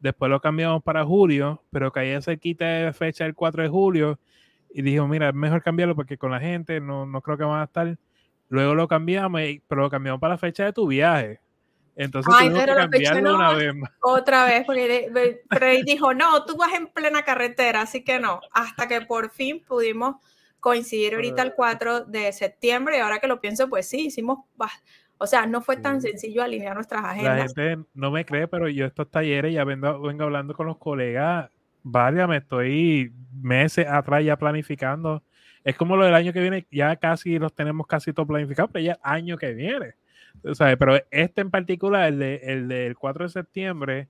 Después 0.00 0.30
lo 0.30 0.40
cambiamos 0.40 0.82
para 0.82 1.04
julio, 1.04 1.62
pero 1.70 1.92
caía 1.92 2.20
cerquita 2.22 2.64
de 2.64 2.92
fecha 2.92 3.26
el 3.26 3.34
4 3.34 3.62
de 3.62 3.68
julio 3.68 4.18
y 4.72 4.82
dijimos, 4.82 5.08
mira, 5.08 5.28
es 5.28 5.34
mejor 5.34 5.62
cambiarlo 5.62 5.94
porque 5.94 6.16
con 6.16 6.30
la 6.30 6.40
gente 6.40 6.80
no, 6.80 7.06
no 7.06 7.20
creo 7.20 7.36
que 7.36 7.44
van 7.44 7.60
a 7.60 7.64
estar. 7.64 7.98
Luego 8.48 8.74
lo 8.74 8.88
cambiamos, 8.88 9.40
pero 9.68 9.82
lo 9.82 9.90
cambiamos 9.90 10.20
para 10.20 10.34
la 10.34 10.38
fecha 10.38 10.64
de 10.64 10.72
tu 10.72 10.86
viaje. 10.86 11.40
Entonces 11.96 12.32
Ay, 12.34 12.48
que 12.48 13.20
una 13.20 13.52
vez 13.52 13.74
más. 13.74 13.90
Otra 14.00 14.46
vez, 14.46 14.64
porque 14.64 15.82
dijo, 15.84 16.14
no, 16.14 16.44
tú 16.44 16.56
vas 16.56 16.72
en 16.72 16.86
plena 16.86 17.22
carretera, 17.22 17.82
así 17.82 18.02
que 18.02 18.18
no. 18.18 18.40
Hasta 18.52 18.88
que 18.88 19.02
por 19.02 19.30
fin 19.30 19.62
pudimos 19.66 20.16
coincidir 20.60 21.14
ahorita 21.14 21.42
el 21.42 21.54
4 21.54 22.04
de 22.06 22.32
septiembre 22.32 22.96
y 22.96 23.00
ahora 23.00 23.18
que 23.18 23.26
lo 23.26 23.40
pienso, 23.40 23.68
pues 23.68 23.88
sí, 23.88 24.06
hicimos, 24.06 24.38
o 25.20 25.26
sea, 25.26 25.46
no 25.46 25.60
fue 25.60 25.76
tan 25.76 26.00
sencillo 26.00 26.42
alinear 26.42 26.74
nuestras 26.74 27.04
agendas. 27.04 27.54
La 27.56 27.62
gente 27.64 27.84
no 27.94 28.10
me 28.10 28.24
cree, 28.24 28.48
pero 28.48 28.68
yo 28.68 28.86
estos 28.86 29.10
talleres 29.10 29.52
ya 29.52 29.64
vengo, 29.64 30.00
vengo 30.00 30.24
hablando 30.24 30.54
con 30.54 30.66
los 30.66 30.78
colegas, 30.78 31.50
vaya, 31.82 32.26
me 32.26 32.38
estoy 32.38 33.12
meses 33.32 33.86
atrás 33.86 34.24
ya 34.24 34.36
planificando. 34.36 35.22
Es 35.62 35.76
como 35.76 35.96
lo 35.96 36.04
del 36.04 36.14
año 36.14 36.32
que 36.32 36.40
viene, 36.40 36.66
ya 36.70 36.96
casi 36.96 37.38
los 37.38 37.54
tenemos 37.54 37.86
casi 37.86 38.12
todo 38.12 38.26
planificado, 38.26 38.68
pero 38.68 38.84
ya 38.84 38.98
año 39.02 39.36
que 39.36 39.52
viene 39.52 39.94
pero 40.78 40.96
este 41.10 41.40
en 41.40 41.50
particular, 41.50 42.08
el, 42.08 42.18
de, 42.18 42.36
el 42.44 42.68
del 42.68 42.96
4 42.96 43.24
de 43.24 43.30
septiembre, 43.30 44.08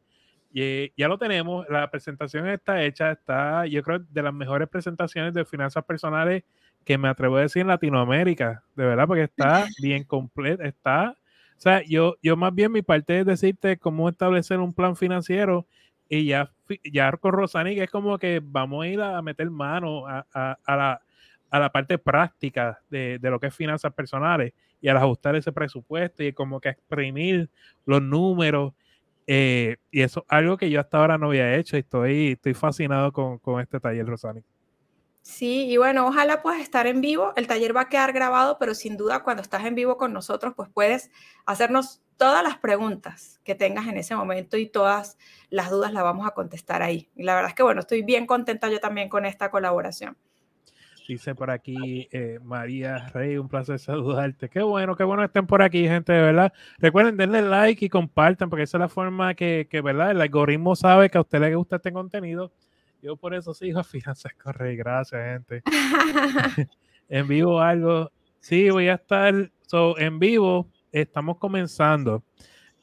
y, 0.52 0.92
ya 0.96 1.08
lo 1.08 1.18
tenemos, 1.18 1.66
la 1.68 1.90
presentación 1.90 2.48
está 2.48 2.82
hecha, 2.82 3.12
está, 3.12 3.66
yo 3.66 3.82
creo, 3.82 4.00
de 4.00 4.22
las 4.22 4.34
mejores 4.34 4.68
presentaciones 4.68 5.34
de 5.34 5.44
finanzas 5.44 5.84
personales 5.84 6.44
que 6.84 6.98
me 6.98 7.08
atrevo 7.08 7.36
a 7.36 7.42
decir 7.42 7.62
en 7.62 7.68
Latinoamérica, 7.68 8.64
de 8.74 8.84
verdad, 8.84 9.06
porque 9.06 9.24
está 9.24 9.66
bien 9.82 10.04
completa, 10.04 10.64
está, 10.64 11.16
o 11.56 11.60
sea, 11.60 11.82
yo, 11.82 12.16
yo 12.22 12.36
más 12.36 12.54
bien 12.54 12.72
mi 12.72 12.80
parte 12.80 13.20
es 13.20 13.26
decirte 13.26 13.76
cómo 13.76 14.08
establecer 14.08 14.60
un 14.60 14.72
plan 14.72 14.96
financiero 14.96 15.66
y 16.08 16.24
ya, 16.24 16.50
ya 16.90 17.12
con 17.12 17.32
Rosani, 17.32 17.74
que 17.74 17.84
es 17.84 17.90
como 17.90 18.18
que 18.18 18.40
vamos 18.42 18.84
a 18.84 18.88
ir 18.88 19.00
a 19.00 19.20
meter 19.20 19.50
mano 19.50 20.06
a, 20.06 20.26
a, 20.32 20.58
a 20.64 20.76
la, 20.76 21.02
a 21.50 21.58
la 21.58 21.70
parte 21.70 21.98
práctica 21.98 22.80
de, 22.88 23.18
de, 23.18 23.30
lo 23.30 23.38
que 23.38 23.48
es 23.48 23.54
finanzas 23.54 23.92
personales 23.92 24.54
y 24.80 24.88
al 24.88 24.96
ajustar 24.96 25.36
ese 25.36 25.52
presupuesto 25.52 26.24
y 26.24 26.32
como 26.32 26.60
que 26.60 26.70
exprimir 26.70 27.50
los 27.84 28.00
números. 28.00 28.72
Eh, 29.26 29.76
y 29.90 30.02
eso 30.02 30.20
es 30.20 30.26
algo 30.28 30.56
que 30.56 30.70
yo 30.70 30.80
hasta 30.80 30.98
ahora 30.98 31.18
no 31.18 31.28
había 31.28 31.56
hecho 31.56 31.76
y 31.76 31.80
estoy, 31.80 32.33
estoy 32.33 32.54
fascinado 32.54 33.12
con, 33.12 33.38
con 33.38 33.61
este 33.61 33.78
taller, 33.78 34.06
Rosani. 34.06 34.42
Sí, 35.22 35.66
y 35.70 35.76
bueno, 35.76 36.06
ojalá 36.09 36.42
puedas 36.42 36.61
estar 36.61 36.87
en 36.87 37.00
vivo. 37.00 37.33
El 37.37 37.46
taller 37.46 37.76
va 37.76 37.83
a 37.83 37.88
quedar 37.88 38.12
grabado, 38.12 38.59
pero 38.59 38.74
sin 38.74 38.96
duda 38.96 39.22
cuando 39.22 39.42
estás 39.42 39.64
en 39.64 39.74
vivo 39.74 39.96
con 39.96 40.12
nosotros, 40.12 40.54
pues 40.56 40.70
puedes 40.72 41.11
hacernos 41.46 42.02
todas 42.16 42.42
las 42.42 42.59
preguntas 42.59 43.40
que 43.44 43.54
tengas 43.54 43.87
en 43.87 43.96
ese 43.96 44.14
momento 44.14 44.56
y 44.56 44.66
todas 44.66 45.16
las 45.48 45.70
dudas 45.70 45.92
las 45.92 46.02
vamos 46.02 46.26
a 46.26 46.33
contestar 46.33 46.83
ahí. 46.83 47.09
Y 47.14 47.22
la 47.22 47.35
verdad 47.35 47.50
es 47.50 47.54
que 47.54 47.62
bueno, 47.62 47.80
estoy 47.80 48.02
bien 48.02 48.26
contenta 48.26 48.68
yo 48.68 48.80
también 48.80 49.09
con 49.09 49.24
esta 49.24 49.50
colaboración. 49.50 50.16
Dice 51.11 51.35
por 51.35 51.51
aquí 51.51 52.07
eh, 52.12 52.38
María 52.40 53.09
Rey, 53.09 53.37
un 53.37 53.49
placer 53.49 53.81
saludarte. 53.81 54.49
Qué 54.49 54.62
bueno, 54.62 54.94
qué 54.94 55.03
bueno 55.03 55.25
estén 55.25 55.44
por 55.44 55.61
aquí, 55.61 55.88
gente, 55.88 56.12
de 56.12 56.20
verdad. 56.20 56.53
Recuerden, 56.79 57.16
denle 57.16 57.42
like 57.42 57.85
y 57.85 57.88
compartan, 57.88 58.49
porque 58.49 58.62
esa 58.62 58.77
es 58.77 58.81
la 58.81 58.88
forma 58.88 59.35
que, 59.35 59.66
que 59.68 59.81
¿verdad? 59.81 60.12
El 60.12 60.20
algoritmo 60.20 60.77
sabe 60.77 61.11
que 61.11 61.18
a 61.18 61.23
usted 61.23 61.40
le 61.40 61.53
gusta 61.57 61.75
este 61.75 61.92
contenido. 61.92 62.53
Yo 63.03 63.16
por 63.16 63.35
eso 63.35 63.53
sigo 63.55 63.81
a 63.81 63.83
Finanzas 63.83 64.35
Correy. 64.35 64.77
Gracias, 64.77 65.20
gente. 65.20 65.62
en 67.09 67.27
vivo 67.27 67.61
algo. 67.61 68.12
Sí, 68.38 68.70
voy 68.70 68.87
a 68.87 68.94
estar 68.94 69.51
so, 69.66 69.99
en 69.99 70.20
vivo. 70.20 70.68
Estamos 70.92 71.38
comenzando. 71.38 72.23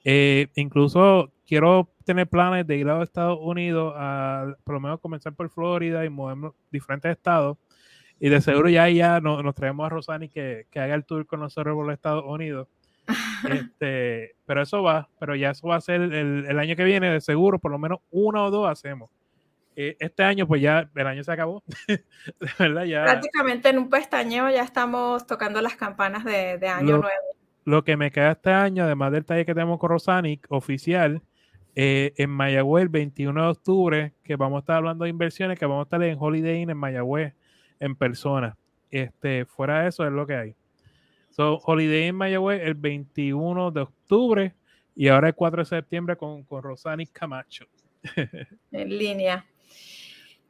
Eh, 0.04 0.50
incluso 0.56 1.32
quiero 1.46 1.94
tener 2.04 2.28
planes 2.28 2.68
de 2.68 2.76
ir 2.76 2.90
a 2.90 3.02
Estados 3.02 3.40
Unidos, 3.42 3.94
a, 3.96 4.54
por 4.66 4.76
lo 4.76 4.82
menos 4.82 5.00
comenzar 5.00 5.34
por 5.34 5.50
Florida 5.50 6.04
y 6.04 6.10
movernos 6.10 6.56
diferentes 6.70 7.10
estados 7.10 7.58
y 8.20 8.30
de 8.30 8.42
seguro 8.42 8.70
ya 8.70 8.90
ya 8.90 9.20
nos, 9.20 9.54
traemos 9.56 9.86
a 9.86 9.90
Rosani 9.90 10.30
que, 10.30 10.66
que, 10.72 10.80
haga 10.80 10.96
el 10.96 11.06
tour 11.06 11.26
con 11.26 11.40
nosotros 11.40 11.76
por 11.76 11.86
los 11.86 11.94
Estados 11.94 12.26
Unidos. 12.26 12.68
este, 13.50 14.36
pero 14.46 14.62
eso 14.62 14.84
va, 14.84 15.08
pero 15.20 15.36
ya 15.36 15.52
eso 15.52 15.68
va 15.68 15.76
a 15.78 15.82
ser 15.82 16.02
el, 16.02 16.46
el, 16.46 16.60
año 16.60 16.76
que 16.76 16.84
viene, 16.84 17.10
de 17.10 17.22
seguro, 17.22 17.60
por 17.60 17.72
lo 17.72 17.80
menos 17.80 18.00
uno 18.12 18.46
o 18.46 18.52
dos 18.52 18.70
hacemos. 18.70 19.10
eh, 19.76 19.96
este 20.00 20.24
año, 20.24 20.48
pues 20.48 20.62
ya 20.62 20.90
el 20.94 21.08
año 21.08 21.24
se 21.24 21.32
acabó. 21.32 21.64
de 21.88 22.04
verdad, 22.60 22.84
ya. 22.84 23.04
Prácticamente 23.04 23.70
en 23.70 23.78
un 23.78 23.90
pestañeo 23.90 24.50
ya 24.50 24.64
estamos 24.64 25.26
tocando 25.28 25.62
las 25.62 25.76
campanas 25.76 26.26
de, 26.26 26.58
de 26.58 26.68
año 26.68 26.98
Lo- 26.98 27.02
nuevo. 27.04 27.38
Lo 27.66 27.84
que 27.84 27.98
me 27.98 28.12
queda 28.12 28.32
este 28.32 28.50
año, 28.50 28.86
además 28.86 29.12
del 29.12 29.26
taller 29.26 29.46
que 29.46 29.54
tenemos 29.54 29.78
con 29.78 29.90
Rosanic 29.90 30.48
oficial, 30.50 31.22
eh, 31.76 32.14
en 32.16 32.30
Mayagüez 32.30 32.84
el 32.84 32.90
21 32.90 33.44
de 33.44 33.48
octubre, 33.50 34.14
que 34.24 34.38
vamos 34.38 34.58
a 34.58 34.60
estar 34.62 34.78
hablando 34.78 35.04
de 35.04 35.10
inversiones, 35.10 35.60
que 35.60 35.66
vamos 35.66 35.82
a 35.82 35.84
estar 35.84 36.02
en 36.02 36.18
Holiday 36.18 36.62
Inn 36.62 36.70
en 36.70 36.78
Mayagüez 36.78 37.34
en 37.80 37.96
persona. 37.96 38.58
Este, 38.90 39.46
fuera 39.46 39.82
de 39.82 39.90
eso 39.90 40.06
es 40.06 40.12
lo 40.12 40.26
que 40.26 40.36
hay. 40.36 40.56
So, 41.30 41.60
Holiday 41.64 42.08
en 42.08 42.16
Mayagüez 42.16 42.62
el 42.64 42.74
21 42.74 43.72
de 43.72 43.82
octubre 43.82 44.54
y 44.96 45.08
ahora 45.10 45.28
el 45.28 45.36
4 45.36 45.62
de 45.62 45.66
septiembre 45.66 46.16
con, 46.16 46.44
con 46.44 46.64
Rosanic 46.64 47.12
Camacho. 47.12 47.68
en 48.72 48.98
línea. 48.98 49.46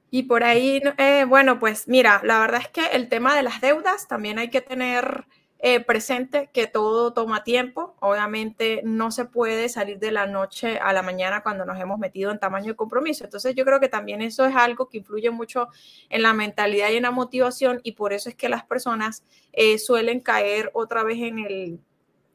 Y 0.10 0.24
por 0.24 0.44
ahí, 0.44 0.82
eh, 0.98 1.26
bueno, 1.28 1.60
pues 1.60 1.88
mira, 1.88 2.22
la 2.24 2.40
verdad 2.40 2.62
es 2.62 2.70
que 2.70 2.86
el 2.96 3.10
tema 3.10 3.36
de 3.36 3.44
las 3.44 3.60
deudas 3.60 4.08
también 4.08 4.40
hay 4.40 4.50
que 4.50 4.62
tener 4.62 5.26
eh, 5.60 5.80
presente 5.80 6.50
que 6.54 6.68
todo 6.68 7.14
toma 7.14 7.44
tiempo. 7.44 7.96
Obviamente 8.00 8.82
no 8.84 9.10
se 9.12 9.26
puede 9.26 9.70
salir 9.70 9.98
de 9.98 10.12
la 10.12 10.28
noche 10.28 10.78
a 10.78 10.94
la 10.94 11.02
mañana 11.02 11.42
cuando 11.42 11.66
nos 11.66 11.80
hemos 11.80 11.98
metido 11.98 12.32
en 12.32 12.40
tamaño 12.40 12.68
de 12.68 12.76
compromiso. 12.76 13.24
Entonces 13.24 13.56
yo 13.56 13.66
creo 13.66 13.80
que 13.80 13.90
también 13.90 14.22
eso 14.22 14.46
es 14.46 14.56
algo 14.56 14.88
que 14.88 14.98
influye 14.98 15.32
mucho 15.32 15.70
en 16.10 16.22
la 16.22 16.34
mentalidad 16.34 16.90
y 16.90 16.98
en 16.98 17.04
la 17.04 17.12
motivación 17.12 17.80
y 17.84 17.94
por 17.94 18.14
eso 18.14 18.30
es 18.30 18.36
que 18.36 18.50
las 18.50 18.66
personas 18.66 19.24
eh, 19.52 19.80
suelen 19.80 20.20
caer 20.20 20.70
otra 20.74 21.04
vez 21.04 21.18
en 21.20 21.40
el 21.40 21.80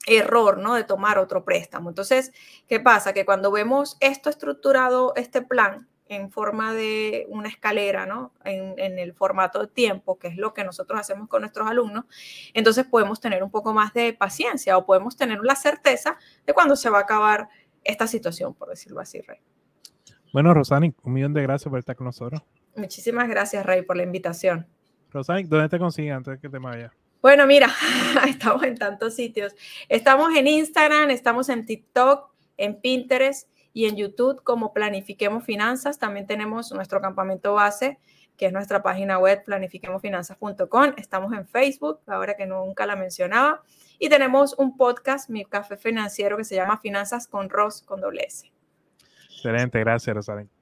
error, 0.07 0.59
¿no? 0.59 0.75
De 0.75 0.85
tomar 0.85 1.19
otro 1.19 1.45
préstamo. 1.45 1.89
Entonces, 1.89 2.33
¿qué 2.67 2.81
pasa? 2.81 3.13
Que 3.13 3.25
cuando 3.25 3.53
vemos 3.53 3.97
esto 4.01 4.31
estructurado, 4.31 5.13
este 5.15 5.43
plan, 5.43 5.89
en 6.09 6.31
forma 6.31 6.75
de 6.75 7.27
una 7.29 7.49
escalera, 7.49 8.07
¿no? 8.07 8.33
En, 8.45 8.79
en, 8.79 8.99
el 8.99 9.15
formato 9.15 9.61
de 9.61 9.67
tiempo, 9.69 10.19
que 10.19 10.29
es 10.29 10.37
lo 10.37 10.53
que 10.53 10.65
nosotros 10.65 11.01
hacemos 11.01 11.29
con 11.29 11.43
nuestros 11.43 11.69
alumnos, 11.69 12.05
entonces 12.55 12.87
podemos 12.87 13.21
tener 13.21 13.43
un 13.43 13.51
poco 13.51 13.73
más 13.73 13.93
de 13.95 14.13
paciencia 14.13 14.77
o 14.77 14.85
podemos 14.85 15.17
tener 15.17 15.41
la 15.43 15.55
certeza 15.55 16.19
de 16.47 16.53
cuándo 16.53 16.77
se 16.77 16.91
va 16.91 16.99
a 16.99 17.03
acabar 17.03 17.49
esta 17.85 18.07
situación, 18.07 18.55
por 18.55 18.69
decirlo 18.69 19.01
así, 19.01 19.21
Rey. 19.21 19.39
Bueno, 20.33 20.55
Rosanic, 20.55 20.97
un 21.05 21.13
millón 21.13 21.35
de 21.35 21.43
gracias 21.43 21.69
por 21.69 21.79
estar 21.79 21.97
con 21.97 22.07
nosotros. 22.07 22.43
Muchísimas 22.75 23.29
gracias, 23.29 23.65
Rey, 23.67 23.83
por 23.83 23.97
la 23.97 24.03
invitación. 24.03 24.67
Rosanic, 25.11 25.47
¿dónde 25.47 25.69
te 25.69 25.79
consiguen 25.79 26.15
antes 26.15 26.35
de 26.35 26.41
que 26.41 26.49
te 26.49 26.59
vaya? 26.59 26.93
Bueno, 27.21 27.47
mira, 27.47 27.69
estamos 28.27 28.63
en 28.65 28.79
tantos 28.79 29.15
sitios. 29.15 29.55
Estamos 29.89 30.35
en 30.35 30.47
Instagram, 30.47 31.11
estamos 31.11 31.49
en 31.51 31.67
TikTok, 31.67 32.33
en 32.57 32.81
Pinterest 32.81 33.49
y 33.73 33.87
en 33.87 33.97
YouTube 33.97 34.43
como 34.43 34.73
Planifiquemos 34.73 35.45
Finanzas. 35.45 35.99
También 35.99 36.27
tenemos 36.27 36.73
nuestro 36.73 37.01
campamento 37.01 37.55
base, 37.55 37.99
que 38.37 38.47
es 38.47 38.53
nuestra 38.53 38.83
página 38.83 39.19
web 39.19 39.45
planifiquemosfinanzas.com. 39.45 40.95
Estamos 40.97 41.33
en 41.33 41.47
Facebook, 41.47 42.01
ahora 42.07 42.37
que 42.37 42.47
nunca 42.47 42.87
la 42.87 42.97
mencionaba. 42.97 43.63
Y 43.99 44.09
tenemos 44.09 44.55
un 44.59 44.77
podcast, 44.77 45.31
mi 45.31 45.45
café 45.45 45.77
financiero, 45.77 46.37
que 46.37 46.45
se 46.45 46.55
llama 46.57 46.79
Finanzas 46.79 47.29
con 47.29 47.49
Ross 47.49 47.83
con 47.83 48.01
doble 48.01 48.25
S. 48.27 48.51
Excelente, 49.31 49.79
gracias, 49.81 50.15
Rosalén. 50.15 50.62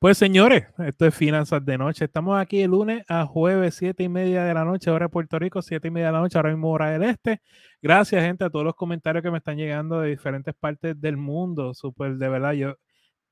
Pues 0.00 0.16
señores, 0.16 0.64
esto 0.78 1.04
es 1.06 1.14
Finanzas 1.14 1.62
de 1.62 1.76
Noche. 1.76 2.06
Estamos 2.06 2.40
aquí 2.40 2.62
el 2.62 2.70
lunes 2.70 3.04
a 3.06 3.26
jueves, 3.26 3.74
siete 3.74 4.02
y 4.04 4.08
media 4.08 4.44
de 4.44 4.54
la 4.54 4.64
noche, 4.64 4.90
hora 4.90 5.04
de 5.06 5.10
Puerto 5.10 5.38
Rico, 5.38 5.60
siete 5.60 5.88
y 5.88 5.90
media 5.90 6.06
de 6.06 6.12
la 6.14 6.20
noche, 6.20 6.38
ahora 6.38 6.48
mismo 6.48 6.70
hora 6.70 6.90
del 6.90 7.02
este. 7.02 7.42
Gracias, 7.82 8.22
gente, 8.22 8.44
a 8.44 8.48
todos 8.48 8.64
los 8.64 8.74
comentarios 8.74 9.22
que 9.22 9.30
me 9.30 9.36
están 9.36 9.58
llegando 9.58 10.00
de 10.00 10.08
diferentes 10.08 10.54
partes 10.54 10.98
del 10.98 11.18
mundo. 11.18 11.74
Súper, 11.74 12.16
de 12.16 12.28
verdad, 12.30 12.52
yo 12.54 12.76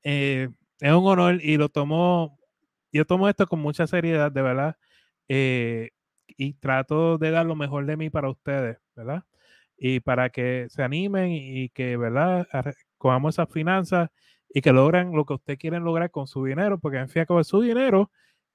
eh, 0.03 0.49
es 0.79 0.93
un 0.93 1.07
honor 1.07 1.39
y 1.43 1.57
lo 1.57 1.69
tomo, 1.69 2.39
yo 2.91 3.05
tomo 3.05 3.29
esto 3.29 3.47
con 3.47 3.59
mucha 3.61 3.87
seriedad, 3.87 4.31
de 4.31 4.41
verdad. 4.43 4.77
Eh, 5.29 5.89
y 6.27 6.53
trato 6.53 7.17
de 7.17 7.31
dar 7.31 7.47
lo 7.47 7.55
mejor 7.55 7.85
de 7.87 7.97
mí 7.97 8.11
para 8.11 8.29
ustedes, 8.29 8.77
¿verdad? 8.95 9.23
Y 9.77 10.01
para 10.01 10.29
que 10.29 10.67
se 10.69 10.83
animen 10.83 11.31
y 11.31 11.69
que, 11.69 11.97
¿verdad? 11.97 12.47
Cojamos 12.99 13.35
esas 13.35 13.49
finanzas 13.51 14.09
y 14.53 14.61
que 14.61 14.71
logran 14.73 15.11
lo 15.13 15.25
que 15.25 15.33
ustedes 15.33 15.59
quieren 15.59 15.83
lograr 15.83 16.11
con 16.11 16.27
su 16.27 16.43
dinero, 16.43 16.79
porque 16.79 16.97
en 16.97 17.09
fin 17.09 17.25
es 17.27 17.47
su 17.47 17.61
dinero 17.61 18.11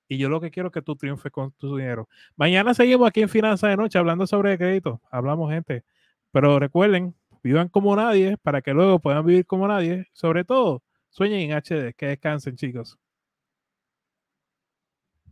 y 0.09 0.18
yo 0.18 0.28
lo 0.28 0.40
que 0.40 0.50
quiero 0.50 0.68
es 0.68 0.72
que 0.72 0.83
tú 0.83 0.96
triunfes 0.96 1.33
con 1.33 1.52
tu 1.52 1.76
dinero. 1.76 2.09
Mañana 2.37 2.74
seguimos 2.74 3.09
aquí 3.09 3.22
en 3.22 3.28
Finanzas 3.28 3.70
de 3.70 3.76
Noche 3.76 3.98
hablando 3.98 4.26
sobre 4.26 4.59
crédito, 4.59 5.00
hablamos 5.11 5.50
gente, 5.52 5.85
pero 6.33 6.59
recuerden, 6.59 7.14
vivan 7.42 7.68
como 7.68 7.94
nadie 7.96 8.37
para 8.38 8.62
que 8.62 8.72
luego 8.72 8.98
puedan 9.00 9.24
vivir 9.24 9.46
como 9.46 9.68
nadie, 9.68 10.09
sobre 10.12 10.44
todo, 10.44 10.83
sueñen 11.11 11.50
en 11.50 11.57
HD, 11.57 11.94
que 11.94 12.07
descansen 12.07 12.57
chicos. 12.57 12.98